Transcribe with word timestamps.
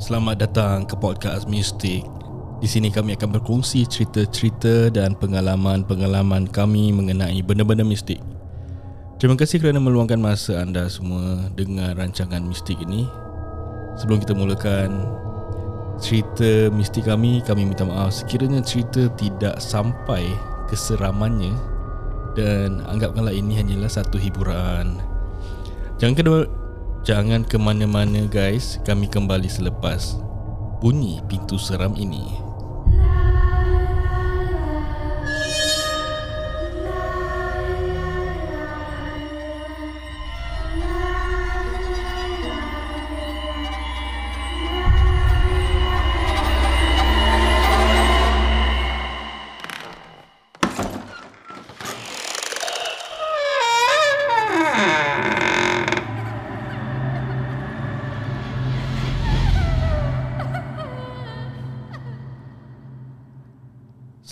Selamat 0.00 0.40
datang 0.40 0.88
ke 0.88 0.96
podcast 0.96 1.44
Mistik. 1.44 2.00
Di 2.56 2.64
sini 2.64 2.88
kami 2.88 3.20
akan 3.20 3.36
berkongsi 3.36 3.84
cerita-cerita 3.84 4.88
dan 4.88 5.12
pengalaman-pengalaman 5.12 6.48
kami 6.48 6.88
mengenai 6.88 7.44
benda-benda 7.44 7.84
mistik. 7.84 8.16
Terima 9.20 9.36
kasih 9.36 9.60
kerana 9.60 9.76
meluangkan 9.76 10.16
masa 10.16 10.64
anda 10.64 10.88
semua 10.88 11.52
dengan 11.52 11.92
rancangan 12.00 12.40
mistik 12.40 12.80
ini. 12.80 13.04
Sebelum 14.00 14.24
kita 14.24 14.32
mulakan 14.32 15.04
cerita 16.00 16.72
mistik 16.72 17.04
kami, 17.04 17.44
kami 17.44 17.68
minta 17.68 17.84
maaf 17.84 18.24
sekiranya 18.24 18.64
cerita 18.64 19.04
tidak 19.20 19.60
sampai 19.60 20.32
keseramannya 20.72 21.52
dan 22.40 22.80
anggapkanlah 22.88 23.36
ini 23.36 23.52
hanyalah 23.52 23.92
satu 23.92 24.16
hiburan. 24.16 24.96
Jangan 26.00 26.16
ke 26.16 26.24
jangan 27.06 27.46
ke 27.46 27.56
mana-mana 27.56 28.26
guys. 28.28 28.80
Kami 28.84 29.08
kembali 29.08 29.48
selepas 29.48 30.18
bunyi 30.80 31.20
pintu 31.28 31.60
seram 31.60 31.96
ini. 31.96 32.49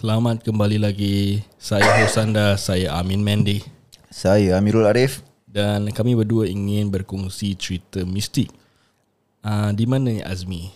Selamat 0.08 0.40
kembali 0.40 0.80
lagi. 0.80 1.44
Saya 1.60 1.84
Hosanda, 2.00 2.56
saya 2.56 2.96
Amin 2.96 3.20
Mendy 3.20 3.60
Saya 4.08 4.56
Amirul 4.56 4.88
Arif 4.88 5.20
dan 5.44 5.84
kami 5.92 6.16
berdua 6.16 6.48
ingin 6.48 6.88
berkongsi 6.88 7.52
cerita 7.52 8.08
mistik. 8.08 8.48
Ah, 9.44 9.68
di 9.68 9.84
mana 9.84 10.08
ya 10.16 10.32
Azmi? 10.32 10.72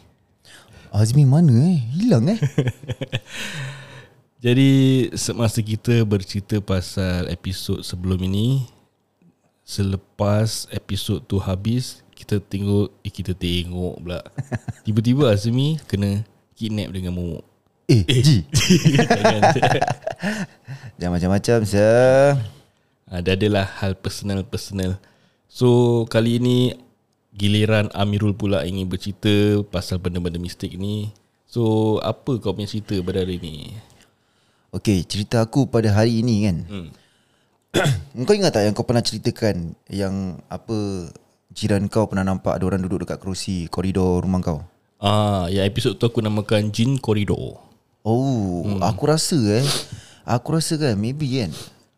Azmi 0.93 1.25
mana 1.25 1.49
eh? 1.65 1.81
Hilang 1.97 2.29
eh? 2.29 2.37
Jadi 4.45 4.71
semasa 5.17 5.65
kita 5.65 6.05
bercerita 6.05 6.61
pasal 6.61 7.33
episod 7.33 7.81
sebelum 7.81 8.21
ini 8.29 8.69
Selepas 9.65 10.69
episod 10.69 11.25
tu 11.25 11.41
habis 11.41 12.05
Kita 12.13 12.37
tengok 12.37 12.93
Eh 13.01 13.09
kita 13.09 13.33
tengok 13.33 13.97
pula 13.97 14.21
Tiba-tiba 14.85 15.33
Azmi 15.33 15.81
kena 15.89 16.21
kidnap 16.53 16.93
dengan 16.93 17.17
momok 17.17 17.52
eh, 17.89 18.03
Ji. 18.07 18.39
Jangan 19.03 19.43
Jangan 20.99 21.13
macam-macam 21.19 21.59
sir. 21.67 22.39
Ada 23.11 23.31
adalah 23.37 23.67
hal 23.83 23.99
personal-personal. 23.99 24.97
So 25.51 26.03
kali 26.09 26.41
ini 26.41 26.73
Giliran 27.33 27.89
Amirul 27.97 28.37
pula 28.37 28.65
ingin 28.65 28.89
bercerita 28.89 29.65
Pasal 29.69 30.01
benda-benda 30.01 30.41
mistik 30.41 30.77
ni. 30.77 31.13
So 31.49 31.97
apa 32.01 32.41
kau 32.41 32.57
punya 32.57 32.71
cerita 32.71 32.97
pada 33.05 33.25
hari 33.25 33.37
ni? 33.43 33.77
Okay 34.73 35.05
cerita 35.05 35.45
aku 35.45 35.69
pada 35.69 35.93
hari 35.93 36.25
ini 36.25 36.37
kan. 36.49 36.59
Hmm. 36.69 36.89
Kau 38.29 38.37
ingat 38.37 38.53
tak 38.53 38.69
yang 38.69 38.77
kau 38.77 38.85
pernah 38.85 39.01
ceritakan 39.01 39.73
Yang 39.89 40.45
apa 40.53 41.09
Jiran 41.57 41.89
kau 41.89 42.05
pernah 42.05 42.21
nampak 42.21 42.61
Ada 42.61 42.69
orang 42.69 42.85
duduk 42.85 43.09
dekat 43.09 43.17
kerusi 43.17 43.65
Koridor 43.73 44.21
rumah 44.21 44.45
kau? 44.45 44.61
Ah, 45.03 45.51
ya 45.51 45.67
episod 45.67 45.99
tu 45.99 46.07
aku 46.07 46.23
namakan 46.23 46.71
Jin 46.71 46.95
Koridor. 46.95 47.72
Oh 48.03 48.67
hmm. 48.69 48.83
Aku 48.83 49.05
rasa 49.05 49.39
eh 49.53 49.67
Aku 50.25 50.51
rasa 50.51 50.75
kan 50.75 50.95
Maybe 50.95 51.39
kan 51.39 51.51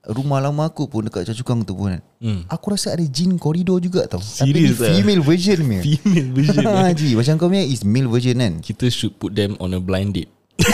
Rumah 0.04 0.36
lama 0.38 0.64
aku 0.64 0.84
pun 0.84 1.00
Dekat 1.02 1.24
Cacukang 1.26 1.60
tu 1.60 1.72
pun 1.72 1.92
kan 1.92 2.02
Hmm. 2.18 2.40
Aku 2.46 2.72
rasa 2.72 2.88
ada 2.90 3.00
jin 3.02 3.36
koridor 3.36 3.76
juga 3.78 4.04
tau 4.04 4.16
Serious 4.18 4.76
Tapi 4.76 4.80
ah? 4.82 4.90
ni 4.90 4.96
female 4.98 5.20
version 5.20 5.58
punya 5.60 5.82
Female 5.90 6.28
version. 6.30 6.62
Ha, 6.62 6.88
Ji, 6.90 7.08
macam 7.12 7.32
kau 7.34 7.48
punya 7.48 7.60
is 7.62 7.82
male 7.82 8.06
version 8.06 8.36
kan 8.36 8.52
Kita 8.58 8.88
should 8.88 9.12
put 9.14 9.32
them 9.32 9.56
on 9.58 9.72
a 9.72 9.80
blind 9.80 10.12
date. 10.12 10.32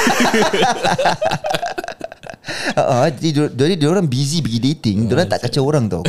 Ah, 2.70 3.02
ah, 3.02 3.08
jadi 3.08 3.30
dia- 3.32 3.52
jadi 3.52 3.74
dia 3.76 3.88
orang 3.88 4.06
busy 4.06 4.38
pergi 4.40 4.58
dating, 4.60 5.06
dia 5.06 5.14
orang 5.14 5.28
tak 5.28 5.42
kacau 5.42 5.62
orang 5.64 5.86
tau. 5.86 6.02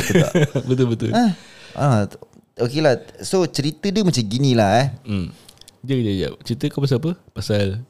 Betul 0.64 0.86
betul 0.92 1.10
ah, 1.12 1.34
ah, 1.74 2.02
t- 2.04 2.18
okay 2.56 2.78
lah. 2.78 2.98
So 3.20 3.42
cerita 3.46 3.86
dia 3.86 4.02
macam 4.02 4.18
gini 4.20 4.54
lah 4.54 4.70
eh. 4.80 4.88
Hmm. 5.04 5.26
Jap 5.82 5.98
jap 5.98 6.14
jap. 6.16 6.32
Cerita 6.42 6.64
kau 6.68 6.80
pasal 6.80 6.98
apa? 6.98 7.10
Pasal 7.32 7.82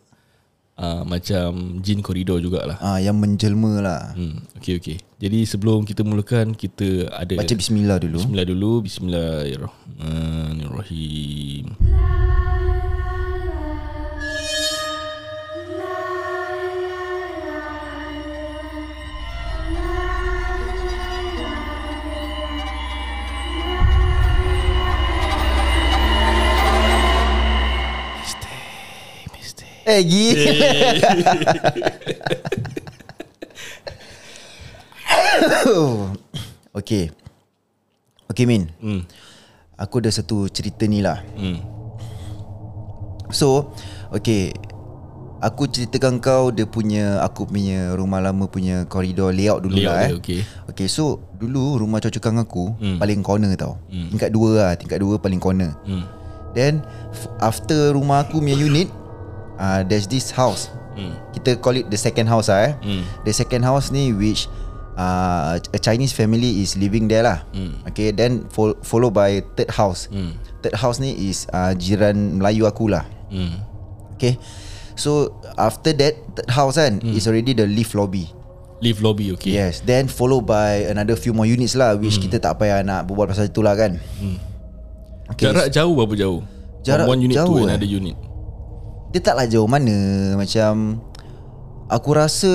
uh, 0.82 1.06
macam 1.06 1.78
Jin 1.78 2.02
Koridor 2.02 2.42
jugalah. 2.42 2.74
Ah, 2.82 2.98
yang 2.98 3.22
menjelma 3.22 3.78
lah. 3.78 4.18
Hmm. 4.18 4.42
Okay 4.58 4.82
okay. 4.82 4.98
Jadi 5.22 5.46
sebelum 5.46 5.86
kita 5.86 6.02
mulakan 6.02 6.58
kita 6.58 7.06
ada 7.14 7.38
Baca 7.38 7.54
bismillah 7.54 8.02
dulu. 8.02 8.18
Bismillah 8.18 8.46
dulu. 8.50 8.82
Bismillahirrahmanirrahim. 8.82 11.78
Eh, 29.92 30.02
gila. 30.08 30.48
okay. 36.78 37.12
Okay, 38.32 38.44
Min. 38.48 38.72
Hmm. 38.80 39.04
Aku 39.76 40.00
ada 40.00 40.08
satu 40.08 40.48
cerita 40.48 40.88
ni 40.88 41.04
lah. 41.04 41.20
Hmm. 41.36 41.60
So, 43.28 43.72
okay. 44.08 44.56
Aku 45.42 45.66
ceritakan 45.66 46.22
kau 46.22 46.54
dia 46.54 46.70
punya 46.70 47.18
aku 47.18 47.50
punya 47.50 47.98
rumah 47.98 48.22
lama 48.22 48.46
punya 48.46 48.86
koridor 48.86 49.34
layout 49.34 49.66
dulu 49.66 49.74
Layout 49.74 49.90
lah 49.90 50.06
dia, 50.06 50.14
eh. 50.14 50.14
okay. 50.14 50.40
Okay 50.70 50.86
so 50.86 51.18
dulu 51.34 51.82
rumah 51.82 51.98
cocokang 51.98 52.38
aku 52.38 52.70
Hmm. 52.78 53.02
paling 53.02 53.26
corner 53.26 53.50
tau. 53.58 53.74
Hmm. 53.90 54.06
Tingkat 54.14 54.30
dua 54.30 54.50
lah, 54.54 54.72
tingkat 54.78 55.02
dua 55.02 55.18
paling 55.18 55.42
corner. 55.42 55.74
Hmm. 55.82 56.06
Then 56.54 56.86
after 57.42 57.90
rumah 57.90 58.22
aku 58.22 58.38
punya 58.38 58.54
unit, 58.54 58.86
uh, 59.56 59.80
there's 59.84 60.06
this 60.06 60.30
house. 60.30 60.68
Hmm. 60.92 61.16
Kita 61.32 61.56
call 61.56 61.80
it 61.80 61.88
the 61.88 61.96
second 61.96 62.28
house 62.28 62.52
lah 62.52 62.68
eh. 62.68 62.72
Hmm. 62.84 63.02
The 63.24 63.32
second 63.32 63.64
house 63.64 63.88
ni 63.88 64.12
which 64.12 64.44
uh, 64.94 65.56
a 65.56 65.78
Chinese 65.80 66.12
family 66.12 66.60
is 66.60 66.76
living 66.76 67.08
there 67.08 67.24
lah. 67.24 67.44
Hmm. 67.52 67.80
Okay, 67.88 68.12
then 68.12 68.44
fol- 68.52 68.76
follow 68.84 69.08
by 69.08 69.40
third 69.56 69.72
house. 69.72 70.06
Hmm. 70.12 70.36
Third 70.60 70.76
house 70.76 71.00
ni 71.00 71.16
is 71.32 71.48
uh, 71.50 71.72
jiran 71.72 72.36
Melayu 72.36 72.68
aku 72.68 72.92
lah. 72.92 73.08
Hmm. 73.32 73.64
Okay. 74.20 74.36
So 74.92 75.32
after 75.56 75.96
that 75.96 76.14
third 76.36 76.50
house 76.52 76.76
kan 76.76 77.00
Hmm. 77.00 77.16
is 77.16 77.24
already 77.24 77.56
the 77.56 77.64
lift 77.64 77.96
lobby. 77.96 78.28
Live 78.82 78.98
lobby 78.98 79.30
okay. 79.32 79.54
Yes, 79.54 79.78
then 79.80 80.10
follow 80.10 80.42
by 80.42 80.90
another 80.90 81.14
few 81.14 81.30
more 81.30 81.46
units 81.46 81.78
lah 81.78 81.94
which 81.94 82.18
kita 82.18 82.42
tak 82.42 82.58
payah 82.58 82.82
nak 82.82 83.06
berbual 83.06 83.30
pasal 83.30 83.46
itu 83.46 83.62
lah 83.62 83.78
kan. 83.78 83.94
Okay. 85.32 85.48
Jarak 85.48 85.70
jauh 85.70 85.94
berapa 85.94 86.14
jauh? 86.18 86.40
Jarak 86.82 87.06
From 87.06 87.14
one 87.14 87.22
unit 87.22 87.36
jauh, 87.38 87.46
to 87.46 87.62
eh? 87.62 87.66
another 87.70 87.86
unit. 87.86 88.18
Dia 89.12 89.20
taklah 89.20 89.44
jauh 89.44 89.68
mana 89.68 89.92
Macam 90.34 90.98
Aku 91.92 92.16
rasa 92.16 92.48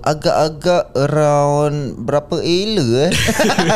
Agak-agak 0.00 0.94
Around 0.94 2.06
Berapa 2.06 2.38
ela 2.38 3.10
eh 3.10 3.12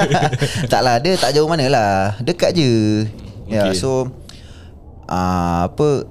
Taklah 0.73 1.03
dia 1.03 1.19
tak 1.19 1.35
jauh 1.35 1.51
mana 1.51 1.67
lah 1.67 2.15
Dekat 2.23 2.55
je 2.55 3.05
okay. 3.47 3.59
Ya 3.59 3.63
Okay. 3.67 3.75
so 3.75 4.11
uh, 5.11 5.67
Apa 5.67 6.07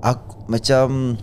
aku, 0.00 0.48
Macam 0.48 1.16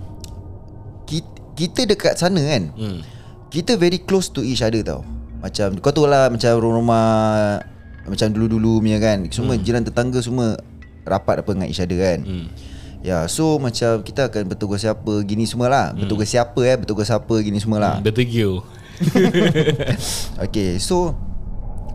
kita, 1.09 1.33
kita 1.57 1.81
dekat 1.89 2.13
sana 2.17 2.41
kan 2.45 2.69
Hmm. 2.77 3.01
Kita 3.49 3.75
very 3.75 3.99
close 3.99 4.29
to 4.29 4.45
each 4.45 4.61
other 4.61 4.85
tau 4.85 5.01
Macam 5.41 5.81
Kau 5.81 5.89
tahu 5.89 6.05
lah 6.05 6.29
Macam 6.29 6.61
rumah 6.61 7.57
Macam 8.05 8.29
dulu-dulu 8.29 8.85
punya 8.85 9.01
kan 9.01 9.25
Semua 9.33 9.57
hmm. 9.57 9.63
jiran 9.65 9.81
tetangga 9.81 10.21
semua 10.21 10.61
Rapat 11.01 11.41
apa 11.41 11.49
dengan 11.57 11.65
each 11.65 11.81
other 11.81 11.97
kan 11.97 12.21
Hmm. 12.21 12.45
Ya 13.01 13.25
so 13.25 13.57
macam 13.57 14.05
kita 14.05 14.29
akan 14.29 14.45
bertugas 14.45 14.85
siapa 14.85 15.13
gini 15.25 15.45
semualah. 15.45 15.91
Hmm. 15.91 16.05
Bertugas 16.05 16.29
siapa 16.29 16.61
eh, 16.63 16.77
bertugas 16.77 17.09
siapa 17.09 17.33
gini 17.41 17.57
semualah. 17.57 17.97
Hmm. 17.97 18.05
Better 18.05 18.25
gear. 18.25 18.61
Okay 20.45 20.77
so 20.77 21.17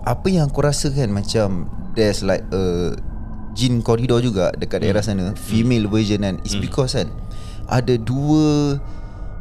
apa 0.03 0.27
yang 0.27 0.47
aku 0.47 0.63
rasa 0.63 0.91
kan 0.91 1.11
macam 1.11 1.67
there's 1.95 2.23
like 2.23 2.43
a 2.51 2.95
jin 3.55 3.81
corridor 3.81 4.21
juga 4.21 4.53
dekat 4.55 4.83
daerah 4.83 5.03
sana 5.03 5.33
female 5.39 5.87
version 5.87 6.23
kan 6.23 6.37
is 6.43 6.55
because 6.55 6.95
kan 6.95 7.09
ada 7.67 7.95
dua 7.97 8.79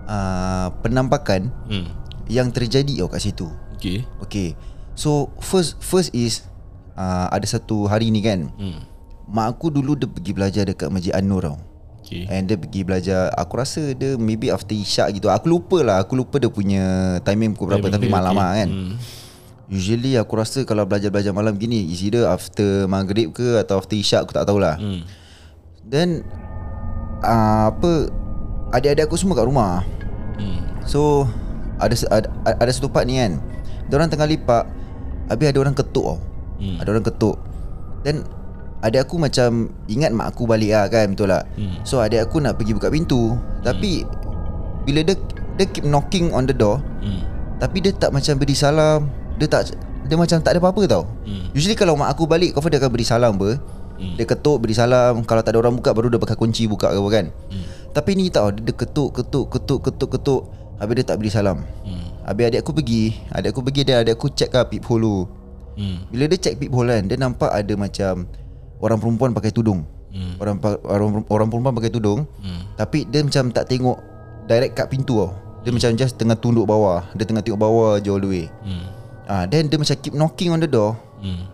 uh, 0.06 0.68
penampakan 0.82 1.50
Hmm. 1.70 1.86
yang 2.26 2.50
terjadi 2.50 3.02
tau 3.02 3.10
kat 3.10 3.22
situ. 3.22 3.46
Okay. 3.78 4.02
Okay. 4.20 4.54
So 4.96 5.30
first 5.38 5.78
first 5.78 6.10
is 6.16 6.48
uh, 6.96 7.30
ada 7.30 7.46
satu 7.46 7.86
hari 7.86 8.10
ni 8.10 8.22
kan 8.22 8.50
Hmm. 8.56 8.82
Mak 9.26 9.58
aku 9.58 9.74
dulu 9.74 9.98
dia 9.98 10.06
pergi 10.06 10.32
belajar 10.32 10.64
dekat 10.66 10.90
Masjid 10.90 11.14
An-Nur 11.14 11.42
tau. 11.42 11.58
Okay 12.06 12.30
And 12.30 12.46
dia 12.46 12.54
pergi 12.54 12.86
belajar 12.86 13.34
Aku 13.34 13.58
rasa 13.58 13.98
dia 13.98 14.14
maybe 14.14 14.54
after 14.54 14.78
isyak 14.78 15.18
gitu 15.18 15.26
Aku 15.26 15.50
lupa 15.50 15.82
lah 15.82 16.06
Aku 16.06 16.14
lupa 16.14 16.38
dia 16.38 16.54
punya 16.54 17.18
timing 17.26 17.58
pukul 17.58 17.74
berapa 17.74 17.90
Tapi 17.90 17.98
Timing 17.98 18.14
dia, 18.14 18.18
malam 18.22 18.34
okay. 18.38 18.42
lah 18.46 18.52
kan 18.54 18.70
Hmm. 18.70 18.94
Usually 19.66 20.14
aku 20.14 20.34
rasa 20.38 20.62
kalau 20.70 20.86
belajar-belajar 20.86 21.34
malam 21.34 21.58
gini 21.58 21.90
Is 21.90 22.06
either 22.06 22.30
after 22.30 22.86
maghrib 22.86 23.34
ke 23.34 23.58
Atau 23.58 23.82
after 23.82 23.98
isyak 23.98 24.22
aku 24.22 24.38
tak 24.38 24.46
tahulah 24.46 24.78
Hmm. 24.78 25.02
Then 25.82 26.22
uh, 27.26 27.74
Apa 27.74 28.14
Adik-adik 28.70 29.10
aku 29.10 29.18
semua 29.18 29.34
kat 29.34 29.50
rumah 29.50 29.82
Hmm. 30.38 30.62
So 30.86 31.26
ada, 31.82 31.98
ada 32.14 32.28
ada 32.46 32.70
satu 32.70 32.86
part 32.86 33.10
ni 33.10 33.18
kan 33.18 33.42
Diorang 33.90 34.14
tengah 34.14 34.30
lipat 34.30 34.70
Habis 35.26 35.50
ada 35.50 35.58
orang 35.58 35.74
ketuk 35.74 36.06
tau 36.06 36.20
Hmm. 36.62 36.78
Ada 36.78 36.94
orang 36.94 37.06
ketuk 37.10 37.42
Then 38.06 38.30
Adik 38.86 39.02
aku 39.02 39.18
macam 39.18 39.50
Ingat 39.90 40.14
mak 40.14 40.30
aku 40.30 40.46
balik 40.46 40.70
lah 40.70 40.86
kan 40.86 41.10
Betul 41.12 41.34
tak 41.34 41.44
Hmm. 41.58 41.82
So 41.82 41.98
adik 41.98 42.22
aku 42.22 42.38
nak 42.38 42.56
pergi 42.56 42.78
buka 42.78 42.88
pintu 42.88 43.34
Tapi 43.60 44.06
Bila 44.86 45.02
dia 45.02 45.18
Dia 45.58 45.66
keep 45.66 45.84
knocking 45.84 46.30
on 46.30 46.46
the 46.46 46.54
door 46.54 46.78
Hmm. 47.02 47.26
Tapi 47.58 47.82
dia 47.82 47.92
tak 47.92 48.14
macam 48.14 48.38
beri 48.38 48.54
salam 48.54 49.10
Dia 49.36 49.50
tak 49.50 49.74
Dia 50.06 50.14
macam 50.14 50.38
tak 50.38 50.54
ada 50.54 50.60
apa-apa 50.62 50.86
tau 50.86 51.04
Hmm. 51.26 51.50
Usually 51.52 51.74
kalau 51.74 51.98
mak 51.98 52.14
aku 52.14 52.30
balik 52.30 52.54
Kau 52.54 52.62
dia 52.64 52.78
akan 52.78 52.92
beri 52.92 53.04
salam 53.04 53.34
apa 53.36 53.58
Hmm. 53.96 54.20
Dia 54.20 54.28
ketuk 54.28 54.60
beri 54.60 54.76
salam 54.76 55.24
Kalau 55.24 55.40
tak 55.40 55.56
ada 55.56 55.64
orang 55.64 55.74
buka 55.74 55.90
Baru 55.90 56.12
dia 56.12 56.20
pakai 56.20 56.36
kunci 56.36 56.68
buka 56.68 56.92
ke 56.92 57.00
apa 57.00 57.10
kan 57.10 57.26
Hmm. 57.50 57.66
Tapi 57.90 58.12
ni 58.14 58.28
tau 58.28 58.52
Dia 58.52 58.70
ketuk 58.70 59.16
ketuk 59.16 59.50
ketuk 59.50 59.80
ketuk 59.82 60.10
ketuk 60.14 60.42
Habis 60.78 60.94
dia 61.00 61.06
tak 61.08 61.18
beri 61.18 61.32
salam 61.32 61.64
Hmm. 61.82 62.06
Habis 62.22 62.52
adik 62.52 62.60
aku 62.62 62.76
pergi 62.76 63.16
Adik 63.32 63.50
aku 63.50 63.62
pergi 63.64 63.82
dia 63.82 64.04
Adik 64.04 64.14
aku 64.14 64.28
check 64.30 64.52
lah 64.52 64.68
peephole 64.68 65.02
dulu 65.02 65.20
Hmm. 65.76 66.08
Bila 66.08 66.28
dia 66.28 66.40
check 66.40 66.56
peephole 66.56 66.88
kan 66.88 67.04
Dia 67.08 67.16
nampak 67.16 67.52
ada 67.52 67.74
macam 67.76 68.28
Orang 68.78 69.00
perempuan 69.00 69.32
pakai 69.32 69.50
tudung 69.50 69.84
Hmm. 70.10 70.40
Orang 70.40 70.64
orang, 70.88 71.28
orang 71.28 71.48
perempuan 71.52 71.76
pakai 71.76 71.92
tudung 71.92 72.24
Hmm. 72.40 72.64
Tapi 72.74 73.04
dia 73.04 73.20
macam 73.20 73.52
tak 73.52 73.68
tengok 73.68 74.00
Direct 74.46 74.74
kat 74.74 74.88
pintu 74.88 75.20
tau 75.20 75.36
Dia 75.62 75.72
macam 75.72 75.92
just 75.94 76.16
tengah 76.16 76.34
tunduk 76.34 76.64
bawah 76.64 77.04
Dia 77.12 77.26
tengah 77.26 77.42
tengok 77.42 77.60
bawah 77.60 78.00
je 78.00 78.08
all 78.08 78.20
the 78.20 78.30
way 78.30 78.46
Hmm. 78.64 78.88
ah, 79.26 79.44
Then 79.44 79.68
dia 79.68 79.76
macam 79.76 79.96
keep 79.98 80.14
knocking 80.14 80.50
on 80.50 80.60
the 80.60 80.68
door 80.68 80.96
Hmm. 81.20 81.52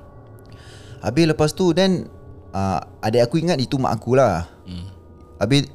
Habis 1.00 1.26
lepas 1.28 1.50
tu 1.50 1.72
Then 1.72 2.06
ah, 2.52 2.86
Adik 3.02 3.24
aku 3.24 3.40
ingat 3.40 3.58
itu 3.58 3.76
mak 3.76 3.98
aku 3.98 4.14
lah 4.14 4.46
Hmm. 4.62 4.86
Habis 5.38 5.66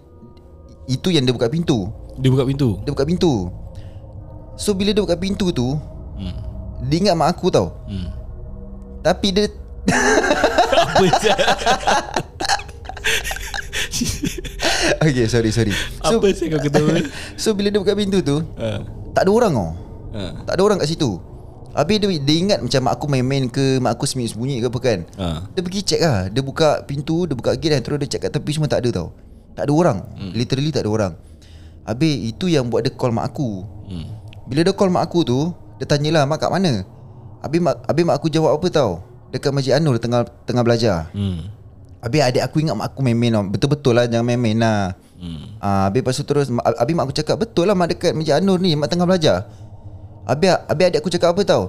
Itu 0.87 1.11
yang 1.11 1.27
dia 1.27 1.35
buka 1.35 1.51
pintu 1.51 1.91
Dia 2.17 2.31
buka 2.31 2.47
pintu. 2.47 2.79
Dia 2.87 2.95
buka 2.95 3.03
pintu 3.03 3.51
So 4.55 4.73
bila 4.73 4.95
dia 4.95 5.03
buka 5.03 5.19
pintu 5.19 5.51
tu 5.51 5.75
Hmm. 6.15 6.39
Dia 6.87 7.03
ingat 7.03 7.15
mak 7.15 7.35
aku 7.35 7.51
tau 7.51 7.75
Hmm. 7.85 8.15
Tapi 9.03 9.29
dia 9.29 9.51
Apa 10.97 11.07
je? 11.15 11.33
Okay 14.99 15.27
sorry 15.27 15.51
sorry 15.51 15.73
So, 16.01 16.19
Apa 16.19 16.29
sih 16.33 16.47
kau 16.49 16.59
ketawa? 16.59 16.97
so 17.41 17.53
bila 17.53 17.69
dia 17.69 17.79
buka 17.79 17.93
pintu 17.93 18.21
tu 18.21 18.43
Ha. 18.57 18.83
Tak 19.13 19.25
ada 19.25 19.31
orang 19.31 19.53
tau 19.53 19.71
Ha. 20.17 20.23
Tak 20.45 20.55
ada 20.57 20.63
orang 20.63 20.79
kat 20.79 20.89
situ 20.89 21.21
Habis 21.71 21.97
dia, 21.99 22.09
dia 22.17 22.37
ingat 22.39 22.59
macam 22.59 22.81
mak 22.83 22.93
aku 22.95 23.07
main-main 23.07 23.45
ke 23.47 23.77
Mak 23.79 23.93
aku 23.93 24.05
sembunyi-sembunyi 24.07 24.57
ke 24.59 24.67
apa 24.67 24.79
kan 24.81 24.99
Ha. 25.15 25.27
Dia 25.51 25.61
pergi 25.61 25.81
check 25.83 26.01
lah 26.01 26.27
Dia 26.27 26.41
buka 26.41 26.81
pintu 26.83 27.27
Dia 27.27 27.35
buka 27.35 27.53
gate 27.53 27.73
dan 27.75 27.83
terus 27.83 27.99
dia 28.01 28.09
check 28.09 28.23
kat 28.23 28.33
tepi 28.33 28.51
semua 28.51 28.67
tak 28.67 28.81
ada 28.81 28.91
tau 28.95 29.09
Tak 29.53 29.69
ada 29.69 29.73
orang 29.75 29.99
Hmm. 30.15 30.33
Literally 30.33 30.71
tak 30.71 30.83
ada 30.83 30.91
orang 30.91 31.13
Habis 31.85 32.15
itu 32.27 32.49
yang 32.49 32.67
buat 32.67 32.81
dia 32.81 32.91
call 32.91 33.13
mak 33.13 33.29
aku 33.29 33.63
Hmm. 33.87 34.07
Bila 34.45 34.61
dia 34.63 34.73
call 34.73 34.89
mak 34.89 35.05
aku 35.05 35.23
tu 35.23 35.39
Dia 35.77 35.87
tanyalah 35.87 36.25
mak 36.25 36.39
kat 36.39 36.51
mana 36.51 36.83
Habis 37.39 37.61
mak, 37.61 37.77
habis 37.85 38.03
mak 38.03 38.17
aku 38.17 38.27
jawab 38.29 38.55
apa 38.55 38.67
tau 38.69 39.06
Dekat 39.35 39.51
Masjid 39.51 39.77
Anur 39.77 39.99
tengah 39.99 40.25
tengah 40.47 40.63
belajar. 40.63 41.11
Hmm. 41.11 41.51
Habis 42.01 42.23
adik 42.23 42.43
aku 42.47 42.63
ingat 42.63 42.79
mak 42.79 42.95
aku 42.95 43.03
main-main 43.03 43.35
tau 43.35 43.43
Betul-betul 43.43 43.99
lah 43.99 44.07
jangan 44.07 44.23
main-main 44.23 44.55
lah. 44.55 44.95
Hmm. 45.19 45.59
Ah, 45.59 45.89
habis 45.91 46.05
lepas 46.05 46.15
tu 46.15 46.23
terus 46.23 46.47
mak- 46.53 46.63
Habis 46.63 46.93
mak 46.95 47.05
aku 47.09 47.17
cakap 47.17 47.37
Betul 47.41 47.67
lah 47.67 47.75
mak 47.75 47.91
dekat 47.91 48.13
Masjid 48.15 48.39
Anur 48.39 48.61
ni 48.61 48.77
Mak 48.79 48.87
tengah 48.87 49.09
belajar. 49.09 49.49
Habis, 50.29 50.55
habis 50.67 50.85
adik 50.93 50.99
aku 51.03 51.11
cakap 51.11 51.35
apa 51.35 51.43
tau? 51.43 51.63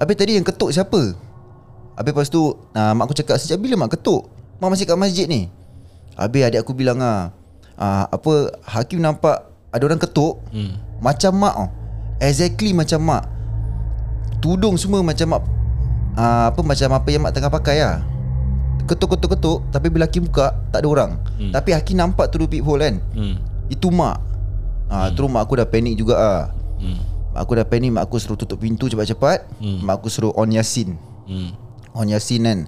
Habis 0.00 0.14
tadi 0.16 0.32
yang 0.38 0.46
ketuk 0.46 0.70
siapa? 0.72 1.12
Habis 1.98 2.10
lepas 2.14 2.28
tu 2.32 2.42
ah, 2.72 2.96
Mak 2.96 3.04
aku 3.10 3.16
cakap 3.18 3.36
Sejak 3.36 3.60
bila 3.60 3.74
mak 3.76 3.92
ketuk? 3.98 4.24
Mak 4.62 4.68
masih 4.72 4.86
kat 4.88 4.96
masjid 4.96 5.26
ni. 5.28 5.50
Habis 6.16 6.48
adik 6.48 6.64
aku 6.64 6.72
bilang 6.72 7.02
ah, 7.02 7.34
ah, 7.76 8.08
Apa 8.08 8.56
Hakim 8.64 9.02
nampak 9.02 9.44
Ada 9.68 9.84
orang 9.84 10.00
ketuk. 10.00 10.40
Hmm. 10.48 10.80
Macam 11.02 11.36
mak 11.36 11.56
Exactly 12.22 12.72
macam 12.72 13.02
mak. 13.04 13.22
Tudung 14.38 14.78
semua 14.78 15.02
macam 15.02 15.34
mak 15.34 15.42
ah, 16.14 16.48
Apa 16.48 16.60
macam 16.60 16.88
apa 16.92 17.08
yang 17.08 17.20
mak 17.20 17.32
tengah 17.32 17.48
pakai 17.48 17.78
lah 17.78 18.02
Ketuk-ketuk-ketuk 18.84 19.70
Tapi 19.70 19.86
bila 19.88 20.04
Hakim 20.04 20.28
buka 20.28 20.52
Tak 20.68 20.80
ada 20.80 20.88
orang 20.88 21.12
Hmm. 21.34 21.50
Tapi 21.50 21.74
Hakim 21.74 21.98
nampak 21.98 22.30
tu 22.30 22.38
peephole 22.40 22.78
kan 22.80 22.94
Hmm. 23.10 23.34
itu 23.66 23.90
mak 23.90 24.22
ha, 24.86 25.10
Terus 25.10 25.26
mak 25.26 25.42
aku 25.42 25.58
dah 25.58 25.66
panik 25.66 25.94
juga 25.94 26.14
ah. 26.14 26.42
Hmm. 26.78 26.94
Mak 27.32 27.40
aku 27.42 27.52
dah 27.58 27.66
panik 27.66 27.90
Mak 27.90 28.02
aku 28.02 28.16
suruh 28.16 28.34
tutup 28.34 28.54
pintu 28.56 28.86
cepat-cepat 28.86 29.42
Hmm. 29.58 29.82
Mak 29.82 29.98
aku 29.98 30.06
suruh 30.06 30.30
on 30.32 30.46
Yasin 30.48 30.94
Hmm. 31.26 31.50
On 31.90 32.06
Yasin 32.06 32.40
kan 32.40 32.58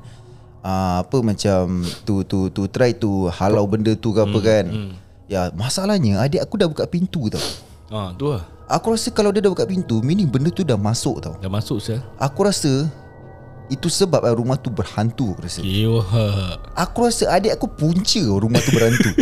ah, 0.60 1.02
Apa 1.02 1.22
macam 1.22 1.87
Tu 2.02 2.25
tu 2.25 2.48
tu 2.48 2.66
try 2.66 2.90
tu 2.90 3.31
Halau 3.31 3.62
benda 3.64 3.94
tu 3.94 4.10
ke 4.10 4.20
apa 4.20 4.38
kan 4.40 4.64
hmm. 4.66 4.90
Ya 5.26 5.50
masalahnya 5.52 6.19
Adik 6.19 6.40
aku 6.40 6.54
dah 6.56 6.66
buka 6.66 6.87
pintu 6.87 7.26
tau 7.28 7.43
Ah, 7.87 8.10
tu 8.12 8.26
lah. 8.26 8.43
Aku 8.66 8.90
rasa 8.90 9.10
kalau 9.10 9.31
dia 9.31 9.38
dah 9.38 9.46
buka 9.48 9.62
pintu 9.62 10.00
Meaning 10.00 10.26
benda 10.26 10.50
tu 10.50 10.62
dah 10.62 10.75
masuk 10.75 11.22
tau 11.22 11.38
Dah 11.38 11.46
masuk 11.46 11.78
sah. 11.78 12.02
Aku 12.16 12.43
rasa 12.43 12.90
Itu 13.67 13.91
sebab 13.91 14.23
rumah 14.33 14.55
tu 14.55 14.71
berhantu 14.71 15.35
aku 15.35 15.43
rasa 15.43 15.61
Kiwa. 15.61 16.03
Aku 16.75 16.99
rasa 17.03 17.25
adik 17.35 17.59
aku 17.59 17.67
punca 17.67 18.23
rumah 18.39 18.63
tu 18.63 18.71
berhantu. 18.71 19.11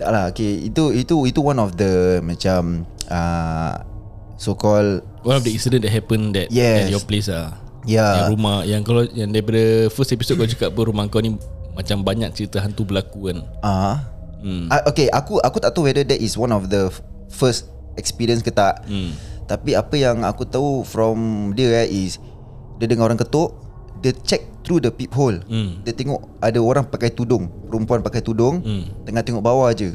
tak 0.00 0.10
lah, 0.10 0.30
okay. 0.30 0.66
Itu 0.66 0.90
itu 0.90 1.14
itu 1.26 1.40
one 1.40 1.60
of 1.62 1.78
the 1.78 2.18
macam 2.20 2.84
uh, 3.08 3.78
so 4.36 4.58
called 4.58 5.06
One 5.24 5.40
of 5.40 5.44
the 5.46 5.56
incident 5.56 5.88
that 5.88 5.92
happened 5.94 6.36
that 6.36 6.52
Yes. 6.52 6.88
at 6.88 6.92
your 6.92 7.04
place 7.04 7.32
ah. 7.32 7.56
ya 7.88 8.24
Yang 8.24 8.28
rumah 8.36 8.56
yang 8.64 8.82
kalau 8.84 9.02
yang 9.08 9.32
daripada 9.32 9.88
first 9.88 10.12
episode 10.12 10.36
kau 10.36 10.48
cakap 10.48 10.72
pun 10.72 10.92
rumah 10.92 11.08
kau 11.08 11.20
ni 11.20 11.36
macam 11.72 12.04
banyak 12.04 12.28
cerita 12.32 12.60
hantu 12.60 12.84
berlaku 12.84 13.32
kan. 13.32 13.38
ah 13.64 14.12
Hmm. 14.44 14.68
uh, 14.68 14.84
okay 14.84 15.08
aku 15.08 15.40
aku 15.40 15.56
tak 15.56 15.72
tahu 15.72 15.88
whether 15.88 16.04
that 16.04 16.20
is 16.20 16.36
one 16.36 16.52
of 16.52 16.68
the 16.68 16.92
first 17.32 17.64
experience 17.96 18.44
ke 18.44 18.52
tak. 18.52 18.84
Hmm. 18.84 19.16
Tapi 19.44 19.76
apa 19.76 19.94
yang 19.94 20.24
aku 20.24 20.44
tahu 20.44 20.82
from 20.82 21.50
dia 21.52 21.84
eh, 21.84 21.88
is 21.88 22.16
dia 22.76 22.88
dengar 22.88 23.08
orang 23.08 23.20
ketuk, 23.20 23.54
dia 24.00 24.10
check 24.24 24.44
through 24.64 24.80
the 24.80 24.88
peephole. 24.88 25.36
Hmm. 25.44 25.84
Dia 25.84 25.92
tengok 25.92 26.40
ada 26.40 26.58
orang 26.58 26.84
pakai 26.84 27.12
tudung, 27.12 27.46
perempuan 27.68 28.00
pakai 28.00 28.24
tudung, 28.24 28.64
Hmm. 28.64 28.84
tengah 29.04 29.20
tengok 29.20 29.44
bawah 29.44 29.70
je. 29.70 29.92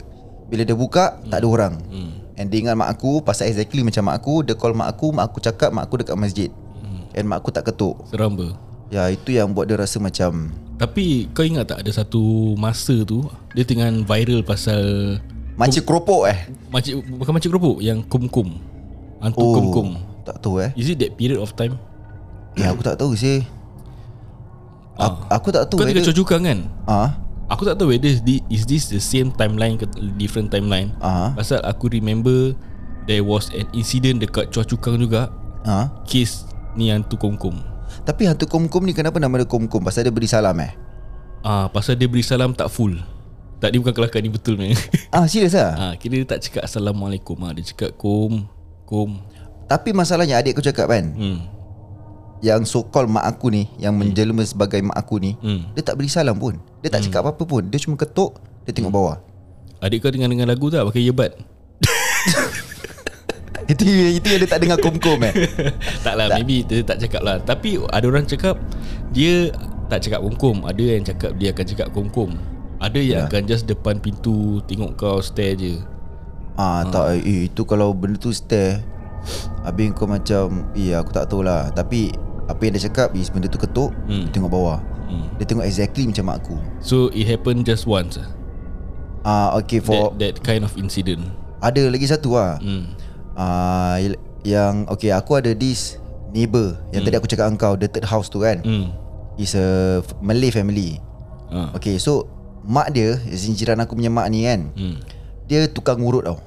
Bila 0.49 0.65
dia 0.65 0.73
buka, 0.73 1.21
tak 1.29 1.41
ada 1.41 1.47
orang. 1.49 1.73
Hmm. 1.89 2.19
And 2.39 2.47
dia 2.47 2.63
ingat 2.63 2.79
mak 2.79 2.87
aku 2.87 3.19
Pasal 3.19 3.51
exactly 3.51 3.83
macam 3.83 4.07
mak 4.07 4.23
aku 4.23 4.47
Dia 4.47 4.55
call 4.55 4.71
mak 4.71 4.87
aku 4.87 5.11
Mak 5.11 5.27
aku 5.27 5.43
cakap 5.43 5.75
Mak 5.75 5.91
aku 5.91 5.99
dekat 5.99 6.15
masjid 6.15 6.47
Hmm. 6.79 7.03
And 7.11 7.27
mak 7.27 7.43
aku 7.43 7.51
tak 7.51 7.67
ketuk 7.67 7.99
Seram 8.07 8.39
ber. 8.39 8.55
Ya 8.87 9.11
itu 9.11 9.35
yang 9.35 9.51
buat 9.51 9.67
dia 9.67 9.75
rasa 9.75 9.99
macam 9.99 10.47
Tapi 10.79 11.27
kau 11.35 11.43
ingat 11.43 11.67
tak 11.67 11.83
ada 11.83 11.91
satu 11.91 12.55
masa 12.55 13.03
tu 13.03 13.27
dia 13.51 13.67
tengah 13.67 13.91
viral 14.07 14.47
pasal 14.47 14.79
Macam 15.59 15.83
keropok 15.83 16.31
eh 16.31 16.47
makcik 16.71 17.03
bukan 17.11 17.31
makcik 17.35 17.51
keropok 17.51 17.77
yang 17.83 17.99
kum-kum. 18.07 18.55
Hantu 19.19 19.39
Oh 19.39 19.51
kum-kum. 19.53 19.87
Tak 20.23 20.39
tahu 20.39 20.59
eh 20.59 20.71
Is 20.73 20.87
it 20.87 20.99
that 20.99 21.15
period 21.15 21.37
of 21.37 21.51
time? 21.53 21.75
Ya 22.53 22.71
aku 22.71 22.81
tak 22.81 22.95
tahu 22.95 23.13
sih 23.13 23.43
aku, 24.95 25.19
aku 25.27 25.47
tak 25.49 25.63
tahu 25.67 25.77
Kau 25.79 25.87
tengah 25.87 26.05
cucukang 26.05 26.41
kan? 26.43 26.59
Ah, 26.83 27.15
Aku 27.47 27.63
tak 27.63 27.75
tahu 27.75 27.89
whether 27.89 28.09
is 28.45 28.63
this 28.63 28.83
the 28.87 29.01
same 29.01 29.31
timeline 29.31 29.73
ke 29.73 29.85
different 30.15 30.49
timeline. 30.49 30.93
ah, 30.99 31.33
Pasal 31.33 31.57
aku 31.63 31.89
remember 31.89 32.53
there 33.05 33.23
was 33.23 33.49
an 33.51 33.65
incident 33.71 34.21
dekat 34.21 34.53
Chua 34.53 34.61
Chu 34.61 34.77
Kang 34.77 35.01
juga. 35.01 35.33
ah. 35.63 35.89
Kes 36.03 36.45
ni 36.75 36.93
hantu 36.93 37.17
kum-kum. 37.17 37.57
Tapi 38.05 38.29
hantu 38.29 38.45
kom-kom 38.45 38.85
ni 38.85 38.93
Kenapa 38.93 39.17
nama 39.17 39.33
dia 39.33 39.49
kom-kom 39.49 39.81
Pasal 39.81 40.05
dia 40.05 40.13
beri 40.13 40.29
salam 40.29 40.53
eh 40.59 40.77
Ah, 41.41 41.65
pasal 41.67 41.97
dia 41.97 42.05
beri 42.05 42.21
salam 42.21 42.53
tak 42.53 42.69
full. 42.69 42.93
Tak 43.57 43.71
dia 43.71 43.79
bukan 43.81 43.91
kelakar 43.91 44.19
ni 44.19 44.29
betul 44.29 44.55
ni. 44.55 44.77
Ah 45.09 45.25
serius 45.25 45.57
lah 45.57 45.73
ah, 45.81 45.93
kira 45.95 46.15
dia 46.15 46.27
tak 46.27 46.43
cakap 46.43 46.63
assalamualaikum 46.63 47.33
ah, 47.41 47.49
dia 47.49 47.65
cakap 47.65 47.97
kum 47.97 48.45
kum. 48.89 49.21
Tapi 49.65 49.93
masalahnya 49.93 50.35
adik 50.35 50.57
aku 50.57 50.65
cakap 50.65 50.89
kan? 50.89 51.13
Hmm. 51.13 51.39
Yang 52.39 52.65
so 52.65 52.81
called 52.81 53.05
mak 53.05 53.27
aku 53.27 53.51
ni 53.51 53.67
Yang 53.75 53.93
menjelma 53.93 54.41
sebagai 54.41 54.79
mak 54.79 54.95
aku 54.95 55.19
ni 55.19 55.35
Hmm. 55.37 55.69
Dia 55.71 55.83
tak 55.83 55.93
beri 55.93 56.07
salam 56.07 56.33
pun. 56.35 56.57
Dia 56.79 56.89
tak 56.89 57.05
cakap 57.05 57.21
apa-apa 57.21 57.43
pun. 57.45 57.63
Dia 57.63 57.77
cuma 57.77 57.93
ketuk 57.93 58.39
Dia 58.63 58.71
tengok 58.71 58.89
bawah. 58.89 59.21
Adik 59.77 60.01
kau 60.01 60.09
dengar 60.09 60.25
dengar 60.25 60.47
lagu 60.47 60.67
tak? 60.67 60.83
Pakai 60.83 61.03
earbud? 61.03 61.31
Itu 63.69 63.85
itu 63.85 64.25
yang 64.25 64.41
dia 64.41 64.49
tak 64.49 64.65
dengar 64.65 64.81
kom-kom 64.81 65.21
eh? 65.21 65.33
Tak 66.05 66.17
lah 66.17 66.33
maybe 66.33 66.65
dia 66.65 66.81
tak 66.81 66.97
cakap 66.97 67.21
lah. 67.21 67.37
Tapi 67.37 67.77
ada 67.85 68.01
orang 68.03 68.25
cakap 68.25 68.57
Dia 69.13 69.53
tak 69.85 70.01
cakap 70.01 70.21
kum-kum 70.21 70.65
Ada 70.65 70.83
yang 70.89 71.05
cakap 71.05 71.37
dia 71.37 71.53
akan 71.53 71.65
cakap 71.67 71.87
kum-kum 71.93 72.31
Ada 72.79 72.97
yang 72.97 73.23
Ya. 73.25 73.29
akan 73.29 73.41
just 73.45 73.65
depan 73.65 74.01
pintu 74.01 74.57
Tengok 74.65 74.97
kau 74.97 75.19
stare 75.19 75.53
je 75.53 75.77
Ah, 76.59 76.83
tak 76.83 77.23
eh, 77.23 77.47
itu 77.47 77.63
kalau 77.63 77.95
benda 77.95 78.19
tu 78.19 78.35
stare 78.35 78.83
Habis 79.63 79.95
kau 79.95 80.07
macam 80.07 80.67
Eh 80.75 80.91
aku 80.91 81.07
tak 81.09 81.31
tahu 81.31 81.39
lah 81.39 81.71
Tapi 81.71 82.11
Apa 82.47 82.59
yang 82.61 82.75
dia 82.75 82.83
cakap 82.83 83.15
Is 83.15 83.31
benda 83.31 83.47
tu 83.47 83.55
ketuk 83.55 83.95
Hmm. 84.03 84.27
Tengok 84.27 84.51
bawah 84.51 84.79
Dia 85.39 85.47
tengok 85.47 85.63
exactly 85.63 86.03
macam 86.03 86.27
mak 86.27 86.43
aku 86.43 86.59
So 86.83 87.07
it 87.11 87.25
happened 87.25 87.63
just 87.63 87.87
once 87.87 88.19
ah? 88.19 88.27
Ah 89.23 89.47
Okay 89.55 89.79
for 89.79 90.11
that, 90.15 90.35
that 90.35 90.43
kind 90.43 90.61
of 90.61 90.75
incident 90.75 91.31
Ada 91.59 91.87
lagi 91.87 92.05
satu 92.05 92.35
lah 92.35 92.59
hmm. 92.59 92.91
Ah, 93.33 93.95
Yang 94.43 94.83
Okay 94.91 95.11
aku 95.11 95.39
ada 95.39 95.51
this 95.51 95.95
Neighbor 96.29 96.75
Yang 96.91 97.01
tadi 97.07 97.15
aku 97.15 97.27
cakap 97.27 97.47
dengan 97.47 97.57
kau 97.57 97.73
The 97.73 97.87
third 97.87 98.03
house 98.03 98.27
tu 98.27 98.43
kan 98.43 98.59
Hmm. 98.61 98.91
Is 99.35 99.55
a 99.55 99.99
Malay 100.19 100.51
family 100.51 100.99
Ah. 101.47 101.71
Okay 101.71 101.95
so 101.95 102.27
Mak 102.61 102.91
dia 102.91 103.15
Jiran 103.31 103.79
aku 103.79 103.95
punya 103.95 104.11
mak 104.11 104.27
ni 104.27 104.43
kan 104.43 104.75
Hmm. 104.75 104.99
Dia 105.47 105.65
tukang 105.65 105.97
urut 105.99 106.21
tau 106.21 106.37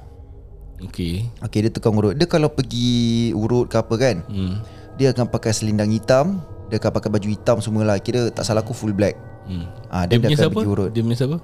Okay 0.83 1.27
Okay 1.39 1.59
dia 1.61 1.71
tukang 1.71 1.93
urut 1.93 2.13
Dia 2.13 2.25
kalau 2.25 2.47
pergi 2.47 3.31
urut 3.31 3.67
ke 3.67 3.75
apa 3.75 3.95
kan 3.95 4.21
hmm. 4.25 4.55
Dia 4.95 5.11
akan 5.11 5.25
pakai 5.27 5.51
selendang 5.51 5.89
hitam 5.89 6.39
Dia 6.67 6.77
akan 6.77 6.91
pakai 6.91 7.09
baju 7.09 7.27
hitam 7.27 7.57
semualah 7.57 7.97
Kira 7.97 8.27
tak 8.29 8.43
salah 8.43 8.61
aku 8.61 8.71
full 8.71 8.91
black 8.91 9.15
Hmm. 9.43 9.67
Ah, 9.87 10.07
Dia 10.07 10.15
dia, 10.15 10.23
punya 10.23 10.29
dia 10.29 10.37
akan 10.39 10.47
siapa? 10.55 10.59
urut 10.65 10.89
Dia 10.89 11.01
punya 11.03 11.17
siapa? 11.19 11.37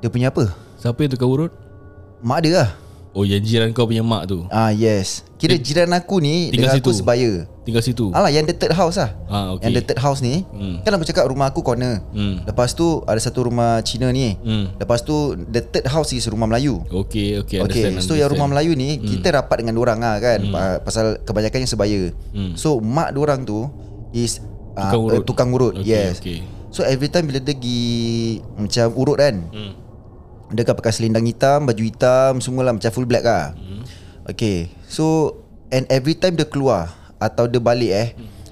Dia 0.00 0.08
punya 0.08 0.26
apa? 0.30 0.44
Siapa 0.76 0.98
yang 0.98 1.12
tukar 1.12 1.28
urut? 1.28 1.52
Mak 2.18 2.38
dia 2.40 2.52
lah 2.56 2.70
Oh 3.12 3.24
yang 3.24 3.40
jiran 3.40 3.72
kau 3.72 3.84
punya 3.84 4.00
mak 4.00 4.24
tu 4.24 4.48
Ah 4.48 4.72
yes 4.72 5.20
Kira 5.36 5.52
jiran 5.54 5.92
aku 5.92 6.16
ni 6.16 6.48
tinggal 6.48 6.72
Dengan 6.72 6.80
aku 6.80 6.88
situ? 6.88 7.00
sebaya 7.00 7.44
Tinggal 7.66 7.82
situ 7.82 8.14
Alah 8.14 8.30
yang 8.30 8.46
the 8.46 8.54
third 8.54 8.70
house 8.70 8.94
lah 8.94 9.10
Ah, 9.26 9.50
okay. 9.52 9.66
Yang 9.66 9.72
the 9.74 9.84
third 9.84 10.00
house 10.00 10.22
ni 10.22 10.46
Hmm. 10.46 10.78
Kan 10.80 10.94
aku 10.94 11.02
cakap 11.02 11.26
rumah 11.26 11.50
aku 11.50 11.60
corner 11.60 11.98
Hmm. 12.08 12.46
Lepas 12.46 12.72
tu 12.72 13.02
ada 13.02 13.18
satu 13.18 13.44
rumah 13.44 13.82
Cina 13.82 14.08
ni 14.08 14.38
Hmm. 14.38 14.70
Lepas 14.72 15.02
tu 15.02 15.12
the 15.44 15.58
third 15.60 15.84
house 15.84 16.14
is 16.14 16.22
rumah 16.26 16.46
Melayu 16.46 16.78
Okay 16.86 17.36
okay 17.36 17.58
Okay, 17.58 17.90
understand, 17.90 17.98
so 18.00 18.14
yang 18.14 18.30
rumah 18.30 18.46
understand. 18.46 18.70
Melayu 18.70 19.02
ni 19.02 19.02
Kita 19.02 19.34
rapat 19.34 19.60
dengan 19.60 19.76
orang 19.76 19.98
lah 19.98 20.14
kan 20.16 20.38
hmm. 20.40 20.54
Pasal 20.80 21.18
kebanyakannya 21.20 21.66
sebaya 21.66 22.14
Hmm. 22.30 22.54
So 22.54 22.78
mak 22.78 23.10
orang 23.12 23.42
tu 23.42 23.66
Is 24.12 24.38
ah, 24.72 24.88
Tukang 24.88 25.02
urut. 25.02 25.12
uh, 25.12 25.22
Tukang 25.26 25.50
urut 25.50 25.74
Okay, 25.76 25.90
Yes 25.90 26.22
okay. 26.22 26.38
So 26.70 26.86
every 26.86 27.08
time 27.08 27.26
bila 27.26 27.42
dia 27.42 27.50
pergi 27.50 27.82
Macam 28.54 28.86
urut 28.94 29.18
kan 29.18 29.34
Hmm. 29.50 29.72
Dia 30.48 30.62
akan 30.62 30.78
pakai 30.78 30.94
selendang 30.94 31.26
hitam 31.26 31.66
Baju 31.66 31.82
hitam 31.82 32.38
Semualah 32.38 32.70
macam 32.70 32.86
full 32.88 33.04
black 33.04 33.26
lah 33.26 33.50
Hmm. 33.52 33.82
Okay 34.24 34.70
So 34.86 35.34
And 35.66 35.82
every 35.90 36.14
time 36.14 36.38
dia 36.38 36.46
keluar 36.46 36.94
Atau 37.18 37.46
dia 37.46 37.58
balik 37.58 37.90
eh 37.90 38.08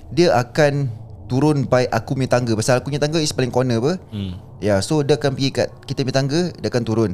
Dia 0.08 0.32
akan 0.34 1.02
Turun 1.24 1.64
by 1.64 1.88
aku 1.88 2.12
punya 2.12 2.28
tangga. 2.30 2.52
Pasal 2.52 2.78
aku 2.78 2.88
punya 2.88 3.00
tangga 3.00 3.16
is 3.16 3.32
paling 3.32 3.48
corner 3.48 3.80
apa. 3.80 3.96
Hmm. 4.10 4.36
Ya 4.60 4.76
so 4.78 5.00
dia 5.00 5.16
akan 5.16 5.32
pergi 5.32 5.50
kat 5.50 5.68
Kita 5.82 6.02
punya 6.02 6.16
tangga 6.16 6.40
Dia 6.52 6.68
akan 6.68 6.82
turun 6.82 7.10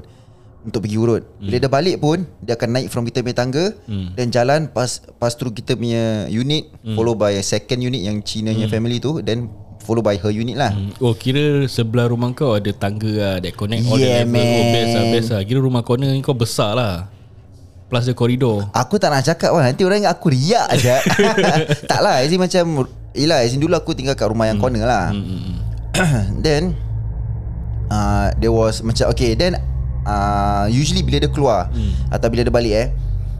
Untuk 0.60 0.82
pergi 0.82 0.96
urut. 0.96 1.22
Bila 1.36 1.56
dia 1.56 1.70
balik 1.70 1.96
pun 1.98 2.26
Dia 2.38 2.54
akan 2.54 2.68
naik 2.70 2.86
from 2.88 3.02
kita 3.02 3.20
punya 3.20 3.36
tangga 3.36 3.64
Hmm. 3.86 4.10
Dan 4.12 4.28
jalan 4.28 4.66
Pas 4.66 4.88
pas 5.14 5.30
through 5.30 5.50
kita 5.52 5.74
punya 5.74 6.26
unit 6.26 6.68
Follow 6.88 7.14
by 7.14 7.32
a 7.32 7.42
second 7.42 7.80
unit 7.80 7.98
Yang 8.00 8.16
Cina 8.28 8.50
punya 8.50 8.66
family 8.68 8.98
tu 8.98 9.18
Then 9.20 9.46
follow 9.80 10.02
by 10.02 10.14
her 10.14 10.28
unit 10.28 10.54
lah. 10.54 10.70
Hmm. 10.70 10.90
Oh 10.98 11.14
kira 11.14 11.64
sebelah 11.64 12.06
rumah 12.06 12.30
kau 12.30 12.52
ada 12.52 12.68
tangga 12.70 13.08
lah 13.08 13.34
That 13.38 13.54
connect 13.54 13.86
all 13.86 13.96
Yeah, 13.96 14.22
the 14.22 14.28
level 14.28 14.36
Oh 14.36 14.58
man. 14.60 14.74
best 14.74 14.90
lah 14.92 15.04
best 15.08 15.28
lah. 15.30 15.40
Kira 15.42 15.58
rumah 15.58 15.80
corner 15.80 16.08
ni 16.08 16.20
kau 16.20 16.34
besar 16.34 16.74
lah 16.74 17.06
Plus 17.90 18.06
the 18.06 18.14
koridor 18.14 18.70
Aku 18.70 18.96
tak 18.96 19.10
nak 19.10 19.20
cakap 19.20 19.50
lah 19.50 19.66
Nanti 19.66 19.82
orang 19.82 20.06
ingat 20.06 20.14
aku 20.14 20.30
riak 20.30 20.66
aja. 20.70 21.02
tak 21.90 22.00
lah 22.00 22.22
As 22.22 22.30
in 22.30 22.38
macam 22.38 22.86
Yelah 23.10 23.42
as 23.42 23.50
in 23.50 23.58
dulu 23.58 23.74
aku 23.74 23.90
tinggal 23.92 24.14
kat 24.14 24.30
rumah 24.30 24.46
yang 24.46 24.56
corner 24.56 24.86
lah 24.86 25.10
hmm. 25.10 25.18
hmm, 25.20 25.40
hmm. 25.42 25.58
Then 26.46 26.78
uh, 27.90 28.30
There 28.38 28.54
was 28.54 28.80
Macam 28.80 29.10
okay 29.10 29.34
Then 29.34 29.58
uh, 30.06 30.70
Usually 30.70 31.02
bila 31.02 31.18
dia 31.18 31.26
keluar 31.26 31.66
hmm. 31.68 32.14
Atau 32.14 32.30
bila 32.30 32.46
dia 32.46 32.54
balik 32.54 32.74
eh 32.78 32.88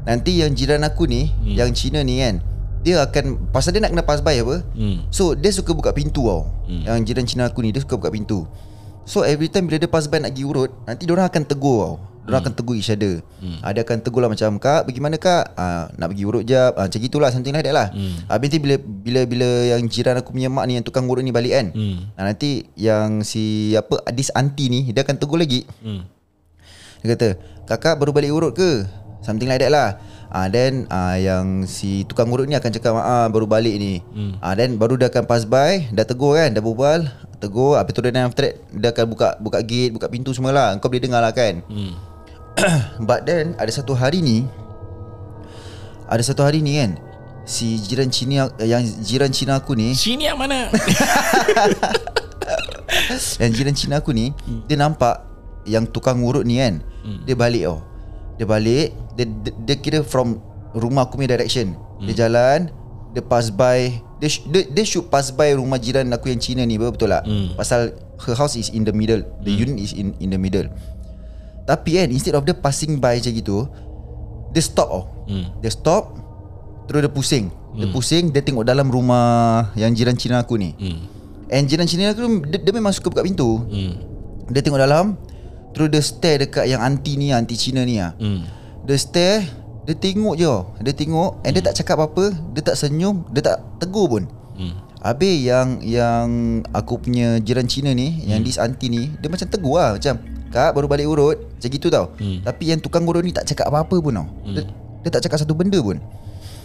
Nanti 0.02 0.42
yang 0.42 0.50
jiran 0.50 0.83
aku 0.83 1.07
ni 1.07 1.30
hmm. 1.30 1.54
Yang 1.54 1.71
Cina 1.78 2.02
ni 2.02 2.19
kan 2.19 2.42
Dia 2.83 3.07
akan 3.07 3.54
Pasal 3.54 3.71
dia 3.71 3.80
nak 3.80 3.95
kena 3.95 4.02
pass 4.02 4.19
by 4.19 4.35
apa 4.35 4.66
Hmm. 4.75 5.07
So 5.09 5.38
dia 5.38 5.54
suka 5.54 5.71
buka 5.71 5.95
pintu 5.95 6.26
tau 6.26 6.50
Hmm. 6.66 6.83
hmm. 6.83 6.85
Yang 6.90 6.99
jiran 7.07 7.25
Cina 7.25 7.42
aku 7.47 7.62
ni 7.62 7.71
Dia 7.71 7.87
suka 7.87 7.95
buka 7.95 8.11
pintu 8.11 8.50
So 9.07 9.23
every 9.23 9.47
time 9.47 9.71
bila 9.71 9.78
dia 9.78 9.87
pass 9.87 10.11
by 10.11 10.19
nak 10.19 10.35
pergi 10.35 10.42
urut 10.42 10.71
Nanti 10.83 11.07
diorang 11.07 11.30
akan 11.30 11.42
tegur 11.47 11.78
tau 11.78 11.95
Diorang 12.24 12.44
hmm. 12.44 12.46
akan 12.46 12.52
tegur 12.52 12.74
each 12.76 12.92
other 12.92 13.24
hmm. 13.40 13.58
uh, 13.64 13.70
Dia 13.72 13.82
akan 13.82 13.98
tegur 14.04 14.20
lah 14.20 14.30
macam 14.30 14.60
Kak 14.60 14.84
bagaimana 14.84 15.16
kak 15.16 15.56
uh, 15.56 15.88
Nak 15.96 16.06
pergi 16.12 16.24
urut 16.28 16.44
jap 16.44 16.76
uh, 16.76 16.84
Macam 16.84 17.00
gitulah 17.00 17.30
Something 17.32 17.56
like 17.56 17.64
that 17.64 17.74
lah 17.74 17.88
hmm. 17.90 18.28
Habis 18.28 18.46
nanti 18.52 18.58
bila, 18.60 18.74
bila 18.78 19.20
Bila 19.24 19.48
yang 19.72 19.82
jiran 19.88 20.20
aku 20.20 20.36
punya 20.36 20.52
mak 20.52 20.68
ni 20.68 20.76
Yang 20.76 20.92
tukang 20.92 21.08
urut 21.08 21.24
ni 21.24 21.32
balik 21.32 21.52
kan 21.56 21.66
Hmm. 21.72 22.12
uh, 22.12 22.24
Nanti 22.24 22.68
yang 22.76 23.24
si 23.24 23.72
Apa 23.72 24.04
This 24.12 24.28
auntie 24.36 24.68
ni 24.68 24.92
Dia 24.92 25.02
akan 25.02 25.16
tegur 25.16 25.40
lagi 25.40 25.64
Hmm. 25.80 26.04
Dia 27.00 27.16
kata 27.16 27.28
Kakak 27.64 27.96
baru 27.96 28.12
balik 28.12 28.30
urut 28.30 28.52
ke 28.52 28.84
Something 29.24 29.48
like 29.48 29.60
that 29.64 29.72
lah 29.72 29.96
Ah 30.30 30.46
then 30.46 30.86
ah 30.94 31.18
yang 31.18 31.66
si 31.66 32.06
tukang 32.06 32.30
urut 32.30 32.46
ni 32.46 32.54
akan 32.54 32.70
cakap 32.70 32.94
ah 32.94 33.26
baru 33.26 33.50
balik 33.50 33.74
ni. 33.82 33.98
Hmm. 34.14 34.38
Ah 34.38 34.54
then 34.54 34.78
baru 34.78 34.94
dia 34.94 35.10
akan 35.10 35.26
pass 35.26 35.42
by, 35.42 35.90
dah 35.90 36.06
tegur 36.06 36.38
kan, 36.38 36.54
dah 36.54 36.62
berbual, 36.62 37.10
tegur 37.42 37.74
habis 37.74 37.98
tu 37.98 37.98
then 37.98 38.14
after 38.14 38.46
that 38.46 38.54
dia 38.70 38.94
akan 38.94 39.10
buka 39.10 39.34
buka 39.42 39.58
gate, 39.66 39.90
buka 39.90 40.06
pintu 40.06 40.30
semualah. 40.30 40.78
Kau 40.78 40.86
boleh 40.86 41.02
dengar 41.02 41.18
lah 41.18 41.34
kan. 41.34 41.66
Hmm. 41.66 41.98
But 43.08 43.26
then 43.26 43.56
ada 43.56 43.70
satu 43.72 43.96
hari 43.96 44.20
ni 44.20 44.46
ada 46.10 46.22
satu 46.26 46.42
hari 46.42 46.58
ni 46.58 46.82
kan 46.82 46.98
si 47.46 47.78
jiran 47.78 48.10
Cina 48.10 48.50
yang 48.58 48.82
jiran 49.02 49.30
Cina 49.30 49.62
aku 49.62 49.78
ni 49.78 49.94
Sini 49.94 50.26
yang 50.26 50.38
mana? 50.38 50.68
Yang 53.38 53.50
jiran 53.54 53.74
Cina 53.78 53.94
aku 54.02 54.10
ni 54.10 54.34
hmm. 54.34 54.66
Dia 54.66 54.76
nampak 54.78 55.22
Yang 55.62 55.94
tukang 55.94 56.18
urut 56.26 56.42
ni 56.42 56.58
kan 56.58 56.82
hmm. 57.06 57.22
Dia 57.26 57.38
balik 57.38 57.62
tau 57.70 57.78
Dia 58.36 58.46
balik 58.46 58.90
dia, 59.14 59.24
dia, 59.26 59.52
dia 59.54 59.76
kira 59.78 59.98
from 60.02 60.42
Rumah 60.74 61.06
aku 61.06 61.18
punya 61.18 61.38
direction 61.38 61.74
hmm. 61.74 62.06
Dia 62.10 62.26
jalan 62.26 62.70
Dia 63.14 63.22
pass 63.22 63.50
by 63.54 63.94
dia, 64.20 64.28
dia, 64.52 64.62
dia 64.68 64.84
should 64.84 65.08
pass 65.08 65.32
by 65.32 65.54
rumah 65.56 65.80
jiran 65.80 66.10
aku 66.12 66.28
yang 66.28 66.42
Cina 66.42 66.66
ni 66.66 66.76
Betul 66.76 67.14
tak? 67.14 67.24
Hmm. 67.24 67.54
Pasal 67.54 67.94
Her 68.20 68.36
house 68.36 68.58
is 68.58 68.68
in 68.74 68.84
the 68.84 68.92
middle 68.92 69.22
The 69.40 69.54
unit 69.54 69.80
is 69.80 69.94
in 69.94 70.12
in 70.20 70.34
the 70.34 70.40
middle 70.40 70.68
Tapi 71.70 71.90
kan 71.94 72.08
Instead 72.10 72.34
of 72.34 72.42
dia 72.42 72.52
passing 72.52 72.98
by 72.98 73.14
macam 73.14 73.30
gitu 73.32 73.58
Dia 74.50 74.60
stop 74.60 74.88
tau 74.88 75.02
Hmm. 75.24 75.46
Dia 75.58 75.70
stop 75.70 76.18
Terus 76.84 77.06
dia 77.06 77.08
pusing 77.08 77.46
Dia 77.72 77.86
pusing 77.88 78.24
Dia 78.28 78.42
tengok 78.42 78.66
dalam 78.66 78.90
rumah 78.90 79.70
Yang 79.72 79.90
jiran 79.96 80.16
Cina 80.16 80.42
aku 80.42 80.58
ni 80.58 80.74
Hmm. 80.74 81.06
And 81.46 81.64
jiran 81.64 81.86
Cina 81.86 82.10
aku 82.10 82.42
dia, 82.44 82.58
dia 82.58 82.72
memang 82.72 82.90
suka 82.90 83.06
buka 83.06 83.22
pintu 83.22 83.62
Hmm. 83.62 83.94
dia 84.46 84.58
tengok 84.58 84.80
dalam 84.80 85.14
Terus 85.70 85.86
dia 85.88 86.02
stare 86.02 86.38
dekat 86.40 86.66
yang 86.66 86.82
aunty 86.82 87.14
ni 87.14 87.30
Aunty 87.30 87.54
Cina 87.54 87.86
ni 87.86 88.02
lah 88.02 88.10
Hmm. 88.16 88.42
Dia 88.82 88.98
stare 88.98 89.46
Dia 89.86 89.94
tengok 89.94 90.34
je 90.34 90.50
Dia 90.82 90.92
tengok 90.92 91.46
And 91.46 91.54
dia 91.54 91.62
tak 91.62 91.78
cakap 91.78 91.94
apa-apa 91.96 92.34
Dia 92.50 92.62
tak 92.64 92.74
senyum 92.74 93.22
Dia 93.30 93.42
tak 93.44 93.62
tegur 93.78 94.10
pun 94.10 94.26
Hmm. 94.58 94.74
Habis 94.98 95.36
yang 95.40 95.78
Yang 95.78 96.26
Aku 96.68 96.98
punya 96.98 97.38
jiran 97.38 97.64
Cina 97.64 97.94
ni 97.94 98.18
Yang 98.20 98.40
this 98.44 98.58
aunty 98.58 98.90
ni 98.90 99.14
Dia 99.16 99.30
macam 99.30 99.46
tegur 99.46 99.78
lah 99.78 99.94
Macam 99.94 100.18
Kak 100.50 100.75
baru 100.75 100.90
balik 100.90 101.07
urut. 101.07 101.38
Macam 101.38 101.71
gitu 101.71 101.87
tau. 101.88 102.11
Hmm. 102.19 102.42
Tapi 102.42 102.75
yang 102.75 102.83
tukang 102.83 103.07
urut 103.07 103.23
ni 103.23 103.30
Tak 103.30 103.47
cakap 103.47 103.71
apa-apa 103.71 103.97
pun 104.02 104.12
tau. 104.12 104.26
Dia, 104.50 104.66
dia 105.07 105.11
tak 105.14 105.23
cakap 105.26 105.38
satu 105.47 105.54
benda 105.54 105.78
pun. 105.78 106.02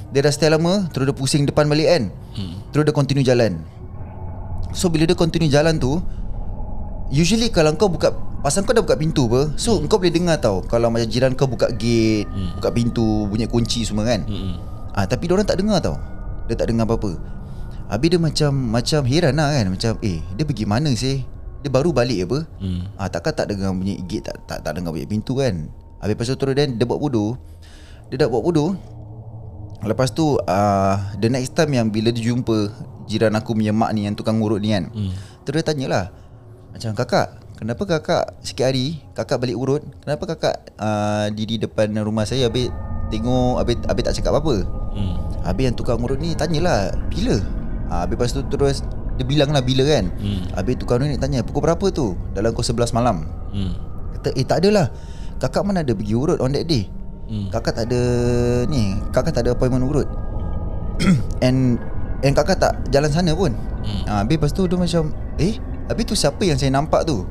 Dia 0.10 0.26
dah 0.26 0.34
stare 0.34 0.58
lama 0.58 0.90
Terus 0.90 1.10
dia 1.10 1.16
pusing 1.16 1.46
depan 1.46 1.70
balik 1.70 1.88
kan. 1.88 2.04
Hmm. 2.34 2.66
Terus 2.74 2.84
dia 2.90 2.94
continue 2.94 3.26
jalan. 3.26 3.62
So 4.74 4.90
bila 4.90 5.06
dia 5.06 5.16
continue 5.16 5.48
jalan 5.48 5.78
tu 5.78 6.02
Usually 7.14 7.54
kalau 7.54 7.78
kau 7.78 7.88
buka 7.88 8.12
Pasal 8.42 8.66
kau 8.66 8.74
dah 8.74 8.82
buka 8.82 8.98
pintu 8.98 9.30
apa 9.30 9.54
So 9.56 9.78
hmm. 9.78 9.86
kau 9.86 10.02
boleh 10.02 10.12
dengar 10.14 10.42
tau 10.42 10.66
Kalau 10.66 10.90
macam 10.90 11.06
jiran 11.06 11.38
kau 11.38 11.46
buka 11.46 11.70
gate 11.78 12.26
hmm. 12.26 12.58
Buka 12.60 12.74
pintu 12.74 13.30
Bunyi 13.30 13.46
kunci 13.46 13.86
semua 13.86 14.04
kan. 14.10 14.26
Hmm. 14.26 14.58
ah, 14.98 15.06
Tapi 15.06 15.30
orang 15.30 15.46
tak 15.46 15.62
dengar 15.62 15.78
tau. 15.78 16.02
Dia 16.50 16.58
tak 16.58 16.74
dengar 16.74 16.90
apa-apa. 16.90 17.18
Habis 17.94 18.18
dia 18.18 18.20
macam 18.20 18.52
Macam 18.74 19.02
heran 19.06 19.38
lah 19.38 19.54
kan. 19.54 19.66
Macam 19.70 19.92
eh 20.02 20.26
Dia 20.34 20.44
pergi 20.44 20.66
mana 20.66 20.90
sih 20.98 21.35
Dia 21.66 21.74
baru 21.74 21.90
balik 21.90 22.30
apa? 22.30 22.40
Hmm. 22.62 22.86
ah, 22.94 23.10
Takkan 23.10 23.34
tak 23.34 23.50
dengar 23.50 23.74
bunyi 23.74 23.98
gate 24.06 24.30
Tak 24.30 24.38
tak, 24.46 24.60
tak 24.62 24.78
dengar 24.78 24.94
bunyi 24.94 25.10
pintu 25.10 25.42
kan? 25.42 25.66
Habis 25.98 26.30
tu 26.30 26.38
terus 26.38 26.54
then 26.54 26.78
Dia 26.78 26.86
buat 26.86 27.02
bodoh. 27.02 27.42
Dia 28.14 28.22
dah 28.22 28.30
buat 28.30 28.46
bodoh. 28.46 28.78
Lepas 29.82 30.14
tu 30.14 30.38
uh, 30.38 30.96
The 31.18 31.26
next 31.26 31.58
time 31.58 31.74
yang 31.74 31.90
Bila 31.90 32.14
dia 32.14 32.22
jumpa 32.22 32.70
Jiran 33.10 33.34
aku 33.34 33.58
punya 33.58 33.74
mak 33.74 33.98
ni 33.98 34.06
Yang 34.06 34.22
tukang 34.22 34.38
urut 34.46 34.62
ni 34.62 34.78
kan 34.78 34.94
Hmm. 34.94 35.10
Terus 35.42 35.66
dia 35.66 35.74
tanyalah 35.74 36.14
Macam 36.70 36.94
kakak 36.94 37.28
Kenapa 37.58 37.82
kakak 37.86 38.24
Sikit 38.46 38.70
hari 38.70 39.02
Kakak 39.18 39.42
balik 39.42 39.58
urut? 39.58 39.82
Kenapa 40.06 40.38
kakak 40.38 40.56
uh, 40.78 41.34
Diri 41.34 41.58
depan 41.58 41.98
rumah 41.98 42.30
saya 42.30 42.46
Habis 42.46 42.70
Tengok 43.10 43.58
Habis, 43.62 43.78
habis 43.90 44.04
tak 44.06 44.14
cakap 44.22 44.38
apa-apa? 44.38 44.56
Hmm. 44.94 45.18
Habis 45.42 45.64
yang 45.70 45.78
tukang 45.78 45.98
urut 45.98 46.22
ni 46.22 46.38
Tanyalah 46.38 46.94
Bila? 47.10 47.42
Uh, 47.90 48.06
Habis 48.06 48.14
lepas 48.18 48.30
tu 48.34 48.42
terus 48.50 48.86
Dia 49.16 49.24
bilang 49.24 49.50
lah 49.50 49.60
bila 49.60 49.84
kan 49.84 50.12
Hmm. 50.14 50.44
Habis 50.52 50.76
tukang 50.76 51.00
ni 51.00 51.16
tanya 51.16 51.40
Pukul 51.40 51.64
berapa 51.64 51.86
tu 51.90 52.14
Dalam 52.32 52.52
pukul 52.52 52.68
11 52.68 52.92
malam 52.92 53.24
Hmm. 53.50 53.74
Kata 54.14 54.30
eh 54.32 54.44
tak 54.44 54.60
adalah 54.60 54.92
Kakak 55.36 55.64
mana 55.64 55.82
ada 55.82 55.92
pergi 55.92 56.14
urut 56.14 56.38
on 56.38 56.52
that 56.52 56.64
day 56.64 56.88
Hmm. 57.26 57.50
Kakak 57.50 57.74
tak 57.74 57.86
ada 57.88 58.02
Ni 58.66 58.96
Kakak 59.10 59.34
tak 59.34 59.44
ada 59.44 59.54
appointment 59.54 59.82
urut 59.84 60.06
And 61.46 61.80
And 62.22 62.34
kakak 62.34 62.58
tak 62.58 62.74
jalan 62.90 63.10
sana 63.10 63.32
pun 63.32 63.52
Hmm. 63.82 64.02
ha, 64.06 64.14
Habis 64.22 64.36
lepas 64.36 64.52
tu 64.52 64.66
dia 64.66 64.76
macam 64.76 65.04
Eh 65.38 65.56
Habis 65.86 66.04
tu 66.06 66.16
siapa 66.16 66.42
yang 66.42 66.58
saya 66.58 66.72
nampak 66.72 67.04
tu 67.04 67.24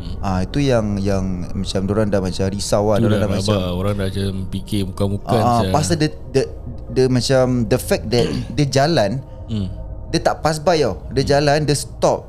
Hmm. 0.00 0.16
Ah 0.18 0.40
Itu 0.40 0.56
yang 0.58 0.96
Yang 0.96 1.24
Macam 1.52 1.80
diorang 1.84 2.08
dah 2.08 2.18
macam 2.18 2.48
risau 2.48 2.88
lah 2.88 2.96
Tu 2.96 3.04
Diorang 3.04 3.20
dah 3.20 3.20
dah 3.22 3.36
macam 3.36 3.56
Orang 3.74 3.94
dah 3.94 4.06
macam 4.06 4.28
fikir 4.48 4.80
bukan-bukan 4.86 5.36
ah, 5.38 5.60
sia. 5.60 5.68
Pasal 5.70 5.94
dia, 5.96 6.08
dia, 6.32 6.44
dia 6.88 7.04
macam 7.06 7.44
The 7.64 7.76
fact 7.76 8.08
that 8.08 8.24
Dia 8.56 8.66
jalan 8.66 9.20
hmm. 9.46 9.68
Dia 10.10 10.20
tak 10.20 10.42
pass 10.42 10.58
by 10.58 10.82
tau. 10.82 11.06
Dia 11.14 11.38
jalan 11.38 11.62
Dia 11.64 11.78
stop 11.78 12.26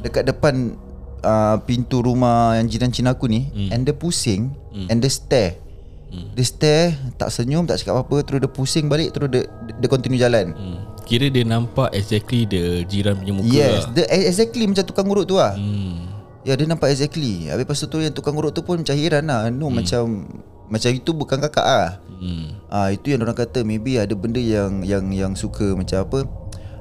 Dekat 0.00 0.28
depan 0.28 0.76
uh, 1.24 1.56
Pintu 1.64 2.00
rumah 2.00 2.56
Yang 2.56 2.76
jiran 2.76 2.90
Cina 2.92 3.12
aku 3.12 3.28
ni 3.28 3.48
And 3.72 3.84
dia 3.84 3.92
pusing 3.92 4.52
And 4.88 4.98
dia 5.00 5.12
stare. 5.12 5.60
Dia 6.08 6.44
stare 6.44 6.96
Tak 7.20 7.28
senyum 7.28 7.68
Tak 7.68 7.84
cakap 7.84 8.00
apa-apa 8.00 8.24
Terus 8.24 8.38
dia 8.40 8.50
pusing 8.50 8.88
balik 8.88 9.12
Terus 9.12 9.28
dia 9.28 9.42
Dia 9.76 9.88
continue 9.92 10.16
jalan. 10.16 10.56
Hmm. 10.56 10.80
Kira 11.08 11.32
dia 11.32 11.40
nampak 11.40 11.88
exactly 11.96 12.44
the 12.44 12.84
jiran 12.84 13.16
punya 13.16 13.32
muka 13.32 13.48
Yes 13.48 13.88
lah. 13.88 13.96
dia 13.96 14.04
Exactly 14.28 14.68
macam 14.68 14.84
tukang 14.84 15.08
urut 15.08 15.24
tu 15.24 15.40
lah. 15.40 15.56
Hmm. 15.56 16.04
Ya 16.44 16.52
dia 16.52 16.68
nampak 16.68 16.92
exactly. 16.92 17.48
Habis 17.48 17.64
lepas 17.64 17.80
tu 17.88 17.98
yang 18.04 18.12
tukang 18.12 18.36
urut 18.36 18.52
tu 18.52 18.60
pun 18.60 18.80
Macam 18.80 18.92
heran 18.92 19.24
lah. 19.24 19.48
No 19.48 19.72
macam 19.72 20.28
Macam 20.68 20.90
itu 20.92 21.10
bukan 21.16 21.40
kakak 21.48 21.64
lah. 21.64 21.90
Hmm. 22.20 22.60
Ah 22.68 22.92
itu 22.92 23.08
yang 23.08 23.24
orang 23.24 23.36
kata 23.36 23.64
maybe 23.64 23.96
ada 23.96 24.12
benda 24.12 24.36
yang 24.36 24.84
yang 24.84 25.08
yang 25.16 25.32
suka 25.32 25.72
macam 25.72 26.04
apa? 26.04 26.28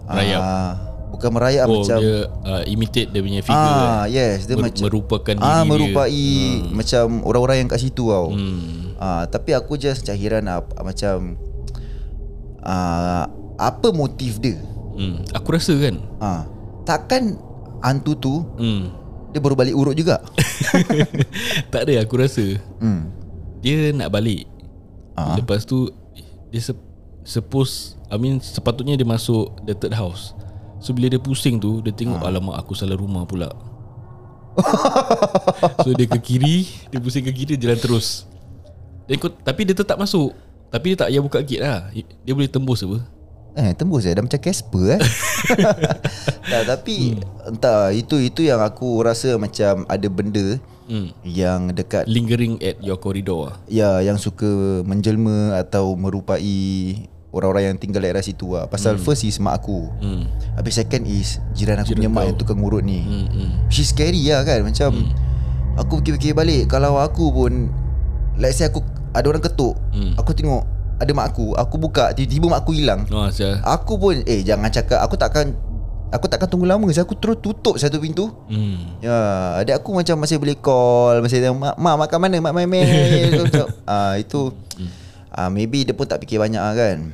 Merayap. 0.07 0.39
Ah, 0.39 0.71
bukan 1.07 1.29
merayap 1.29 1.65
Oh 1.65 1.73
macam 1.77 1.97
dia 1.97 2.17
uh, 2.25 2.63
imitate 2.65 3.09
dia 3.09 3.19
punya 3.19 3.41
figure 3.41 3.55
ah 3.57 4.03
eh. 4.03 4.13
yes 4.13 4.43
dia 4.43 4.55
Mer- 4.55 4.69
macam 4.69 4.83
merupakan 4.83 5.33
diri 5.33 5.43
ah 5.45 5.55
dia. 5.57 5.67
merupai 5.67 6.11
macam 6.71 7.03
orang-orang 7.21 7.57
yang 7.57 7.69
kat 7.69 7.79
situ 7.79 8.05
tau. 8.05 8.27
Hmm. 8.29 8.95
Ah 8.95 9.23
tapi 9.25 9.51
aku 9.51 9.75
just 9.75 10.01
macam 10.01 10.15
heran 10.15 10.43
lah 10.45 10.59
macam 10.77 11.35
ah 12.59 13.25
apa 13.57 13.87
motif 13.91 14.37
dia? 14.37 14.57
Hmm. 14.93 15.21
Aku 15.31 15.51
rasa 15.51 15.73
kan 15.75 15.95
Ah 16.17 16.41
takkan 16.83 17.37
hantu 17.79 18.13
tu 18.15 18.35
hmm. 18.55 18.83
dia 19.29 19.39
baru 19.39 19.53
balik 19.53 19.73
urut 19.73 19.93
juga? 19.93 20.23
Tak 21.73 21.83
ada 21.83 21.93
aku 21.99 22.15
rasa 22.17 22.45
hmm. 22.79 23.01
Dia 23.59 23.91
nak 23.91 24.09
balik 24.09 24.45
Ah. 25.13 25.33
Lepas 25.33 25.65
tu 25.65 25.89
Dia 26.47 26.61
se- 26.61 26.77
suppose 27.27 27.99
I 28.07 28.15
mean 28.15 28.39
sepatutnya 28.39 28.95
dia 28.95 29.03
masuk 29.03 29.51
The 29.67 29.75
third 29.75 29.91
house. 29.99 30.31
So 30.79 30.95
bila 30.95 31.11
dia 31.11 31.19
pusing 31.19 31.59
tu 31.59 31.83
Dia 31.83 31.91
tengok 31.91 32.23
Ah. 32.23 32.31
Alamak 32.31 32.55
aku 32.63 32.71
salah 32.71 32.95
rumah 32.95 33.27
pula. 33.27 33.51
So 35.83 35.91
dia 35.93 36.07
ke 36.07 36.17
kiri 36.17 36.65
Dia 36.89 37.03
pusing 37.03 37.27
ke 37.27 37.35
kiri 37.35 37.59
Jalan 37.59 37.77
terus. 37.77 38.23
Dia 39.05 39.19
ikut, 39.19 39.43
Tapi 39.43 39.61
dia 39.67 39.75
tetap 39.75 39.99
masuk. 39.99 40.31
Tapi 40.71 40.95
dia 40.95 40.97
tak 41.03 41.07
payah 41.11 41.23
buka 41.23 41.39
gate 41.43 41.63
lah. 41.63 41.91
Dia 42.23 42.33
boleh 42.35 42.47
tembus 42.47 42.83
apa? 42.83 42.99
Eh 43.57 43.71
tembus 43.73 44.05
eh? 44.05 44.13
Dah 44.13 44.21
macam 44.21 44.37
Casper 44.37 44.85
eh? 44.95 45.01
Tak, 46.51 46.61
Tapi 46.69 47.17
Entah 47.49 47.89
Itu 47.89 48.21
itu 48.21 48.45
yang 48.45 48.61
aku 48.61 49.01
rasa 49.01 49.33
Macam 49.41 49.81
ada 49.89 50.07
benda 50.13 50.61
hmm. 50.85 51.09
Yang 51.25 51.61
dekat 51.73 52.03
Lingering 52.05 52.61
at 52.61 52.77
your 52.85 53.01
corridor 53.01 53.49
lah 53.49 53.55
Ya 53.65 53.97
yang 54.05 54.21
suka 54.21 54.85
Menjelma 54.85 55.57
Atau 55.57 55.97
merupai 55.97 57.09
Orang-orang 57.27 57.69
yang 57.69 57.77
tinggal 57.77 57.99
daerah 57.99 58.23
situ 58.23 58.55
lah. 58.55 58.71
Pasal 58.71 58.95
first 58.95 59.27
is 59.27 59.35
mak 59.37 59.59
aku. 59.59 59.91
Hmm. 59.99 60.23
Habis 60.55 60.79
second 60.79 61.03
is 61.03 61.43
Jiran 61.51 61.83
aku 61.83 61.93
punya 61.93 62.07
mak 62.07 62.23
Yang 62.31 62.37
tukang 62.41 62.59
urut 62.63 62.81
ni. 62.81 63.03
Hmm, 63.03 63.27
hmm. 63.27 63.49
She's 63.67 63.91
scary 63.91 64.23
lah 64.31 64.47
kan 64.47 64.63
Macam 64.63 64.95
Aku 65.77 66.01
fikir-fikir 66.01 66.33
balik 66.33 66.71
Kalau 66.71 66.97
aku 66.97 67.29
pun 67.29 67.69
Let's 68.39 68.57
say 68.57 68.71
aku 68.71 68.81
Ada 69.11 69.27
orang 69.27 69.43
ketuk 69.43 69.75
Hmm. 69.91 70.15
Aku 70.15 70.31
tengok 70.33 70.63
Ada 70.97 71.11
mak 71.13 71.35
aku 71.35 71.53
Aku 71.53 71.75
buka 71.77 72.15
Tiba-tiba 72.15 72.47
mak 72.47 72.63
aku 72.65 72.71
hilang. 72.73 73.03
Oh, 73.11 73.27
Aku 73.75 73.99
pun 73.99 74.23
Eh 74.25 74.41
jangan 74.41 74.71
cakap 74.71 75.03
Aku 75.03 75.19
takkan 75.19 75.51
Aku 76.07 76.31
takkan 76.31 76.47
tunggu 76.47 76.63
lama 76.63 76.87
Saya 76.89 77.03
aku 77.03 77.19
terus 77.19 77.37
tutup 77.43 77.75
satu 77.75 77.99
pintu. 77.99 78.31
Hmm. 78.47 78.97
Ya 79.03 79.13
Adik 79.59 79.83
aku 79.83 79.91
macam 79.91 80.15
masih 80.23 80.39
boleh 80.39 80.55
call 80.55 81.19
Masih 81.19 81.43
tengok 81.43 81.59
Mak, 81.59 81.75
mak 81.75 81.95
makan 82.07 82.17
mana? 82.23 82.35
Mak 82.39 82.53
main 82.55 82.69
main. 82.71 83.29
Ah, 83.83 84.15
Itu 84.15 84.55
ah, 85.37 85.49
Maybe 85.53 85.85
dia 85.85 85.93
pun 85.93 86.09
tak 86.09 86.25
fikir 86.25 86.41
banyak 86.41 86.57
lah 86.57 86.73
kan? 86.73 87.13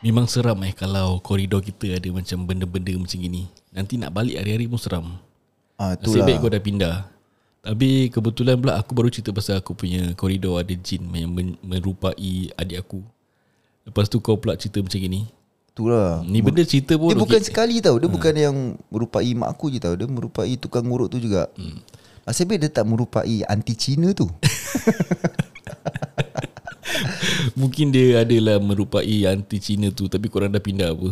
Memang 0.00 0.24
seram 0.26 0.56
eh 0.64 0.72
Kalau 0.72 1.20
koridor 1.20 1.60
kita 1.60 2.00
ada 2.00 2.08
Macam 2.08 2.48
benda-benda 2.48 2.90
macam 2.96 3.20
gini. 3.20 3.52
Nanti 3.70 4.00
nak 4.00 4.16
balik 4.16 4.40
hari-hari 4.40 4.64
pun 4.66 4.80
seram. 4.80 5.06
Ah, 5.76 5.92
Nasib 5.94 6.24
baik 6.24 6.40
kau 6.40 6.50
dah 6.50 6.60
pindah 6.60 7.19
Tapi 7.60 8.08
kebetulan 8.08 8.56
pula 8.56 8.80
Aku 8.80 8.96
baru 8.96 9.12
cerita 9.12 9.36
pasal 9.36 9.60
aku 9.60 9.76
punya 9.76 10.16
koridor 10.16 10.56
Ada 10.60 10.72
jin 10.80 11.04
yang 11.12 11.28
merupai 11.60 12.48
adik 12.56 12.80
aku. 12.80 13.04
Lepas 13.84 14.08
tu 14.08 14.20
kau 14.20 14.36
pula 14.40 14.56
cerita 14.56 14.80
macam 14.80 15.00
gini. 15.00 15.28
Itulah. 15.70 16.24
Ni 16.24 16.40
benda 16.40 16.64
cerita 16.64 16.96
pun 16.96 17.12
Dia 17.12 17.20
bukan 17.20 17.40
okey. 17.40 17.48
sekali 17.52 17.80
tau. 17.84 17.96
Dia 18.00 18.08
bukan 18.08 18.34
yang 18.36 18.56
Merupai 18.88 19.32
mak 19.36 19.52
aku 19.56 19.68
je 19.68 19.78
tau. 19.80 19.92
Dia 19.96 20.08
merupai 20.08 20.56
tukang 20.56 20.88
urut 20.88 21.12
tu 21.12 21.20
juga. 21.20 21.48
Hmm. 21.56 21.80
Baik 22.24 22.62
dia 22.62 22.70
tak 22.70 22.86
merupai 22.86 23.42
Anti 23.48 23.74
Cina 23.74 24.14
tu. 24.14 24.28
Mungkin 27.60 27.92
dia 27.92 28.22
adalah 28.22 28.56
merupai 28.60 29.26
anti 29.26 29.58
Cina 29.60 29.90
tu 29.92 30.06
Tapi 30.08 30.26
korang 30.28 30.52
dah 30.52 30.62
pindah 30.62 30.92
apa? 30.92 31.10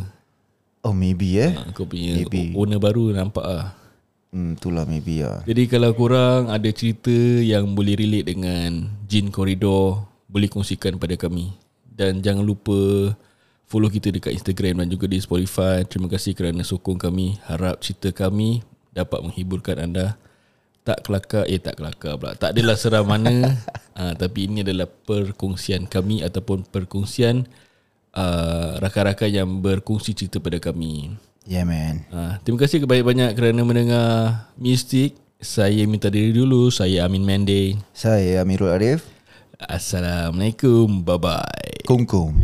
Oh 0.84 0.94
maybe 0.94 1.38
eh. 1.38 1.52
Ha, 1.54 1.74
Kau 1.74 1.84
punya 1.84 2.22
Maybe. 2.22 2.54
owner 2.54 2.78
baru 2.78 3.11
nampak 3.11 3.44
lah 3.44 3.77
Hmm, 4.28 4.60
itulah 4.60 4.84
maybe 4.84 5.24
lah 5.24 5.40
Jadi 5.48 5.64
kalau 5.72 5.96
korang 5.96 6.52
ada 6.52 6.68
cerita 6.68 7.12
yang 7.40 7.72
boleh 7.72 7.96
relate 7.96 8.36
dengan 8.36 8.84
Jin 9.08 9.32
Koridor 9.32 10.04
Boleh 10.28 10.52
kongsikan 10.52 11.00
pada 11.00 11.16
kami. 11.16 11.56
Dan 11.88 12.20
jangan 12.20 12.44
lupa 12.44 13.10
follow 13.64 13.88
kita 13.88 14.12
dekat 14.12 14.36
Instagram 14.36 14.84
dan 14.84 14.88
juga 14.92 15.08
di 15.08 15.16
Spotify. 15.16 15.80
Terima 15.88 16.12
kasih 16.12 16.36
kerana 16.36 16.60
sokong 16.60 17.00
kami. 17.00 17.40
Harap 17.48 17.80
cerita 17.80 18.12
kami 18.12 18.60
dapat 18.92 19.24
menghiburkan 19.24 19.80
anda. 19.80 20.20
Tak 20.84 21.08
kelakar, 21.08 21.48
eh 21.48 21.56
tak 21.56 21.80
kelakar 21.80 22.20
pula. 22.20 22.36
Tak 22.36 22.52
adalah 22.52 22.76
seram 22.76 23.08
mana. 23.08 23.56
Ha, 23.96 24.12
Tapi 24.20 24.52
ini 24.52 24.60
adalah 24.60 24.86
perkongsian 24.88 25.88
kami 25.88 26.22
Ataupun 26.22 26.64
perkongsian 26.64 27.48
uh, 28.14 28.78
Rakan-rakan 28.78 29.30
yang 29.32 29.48
berkongsi 29.58 30.14
cerita 30.14 30.38
pada 30.38 30.56
kami 30.62 31.18
Yeah 31.48 31.64
man 31.64 32.04
Ha, 32.12 32.44
terima 32.44 32.61
kasih 32.61 32.84
banyak-banyak 32.84 33.32
kerana 33.32 33.64
mendengar 33.64 34.06
Mistik. 34.61 35.16
Saya 35.40 35.88
minta 35.88 36.12
diri 36.12 36.34
dulu. 36.37 36.68
Saya 36.68 37.08
Amin 37.08 37.24
Mende. 37.24 37.80
Saya 37.96 38.44
Amirul 38.44 38.68
Arif 38.68 39.08
Assalamualaikum. 39.56 41.02
Bye-bye. 41.02 41.88
Kongkong 41.88 42.37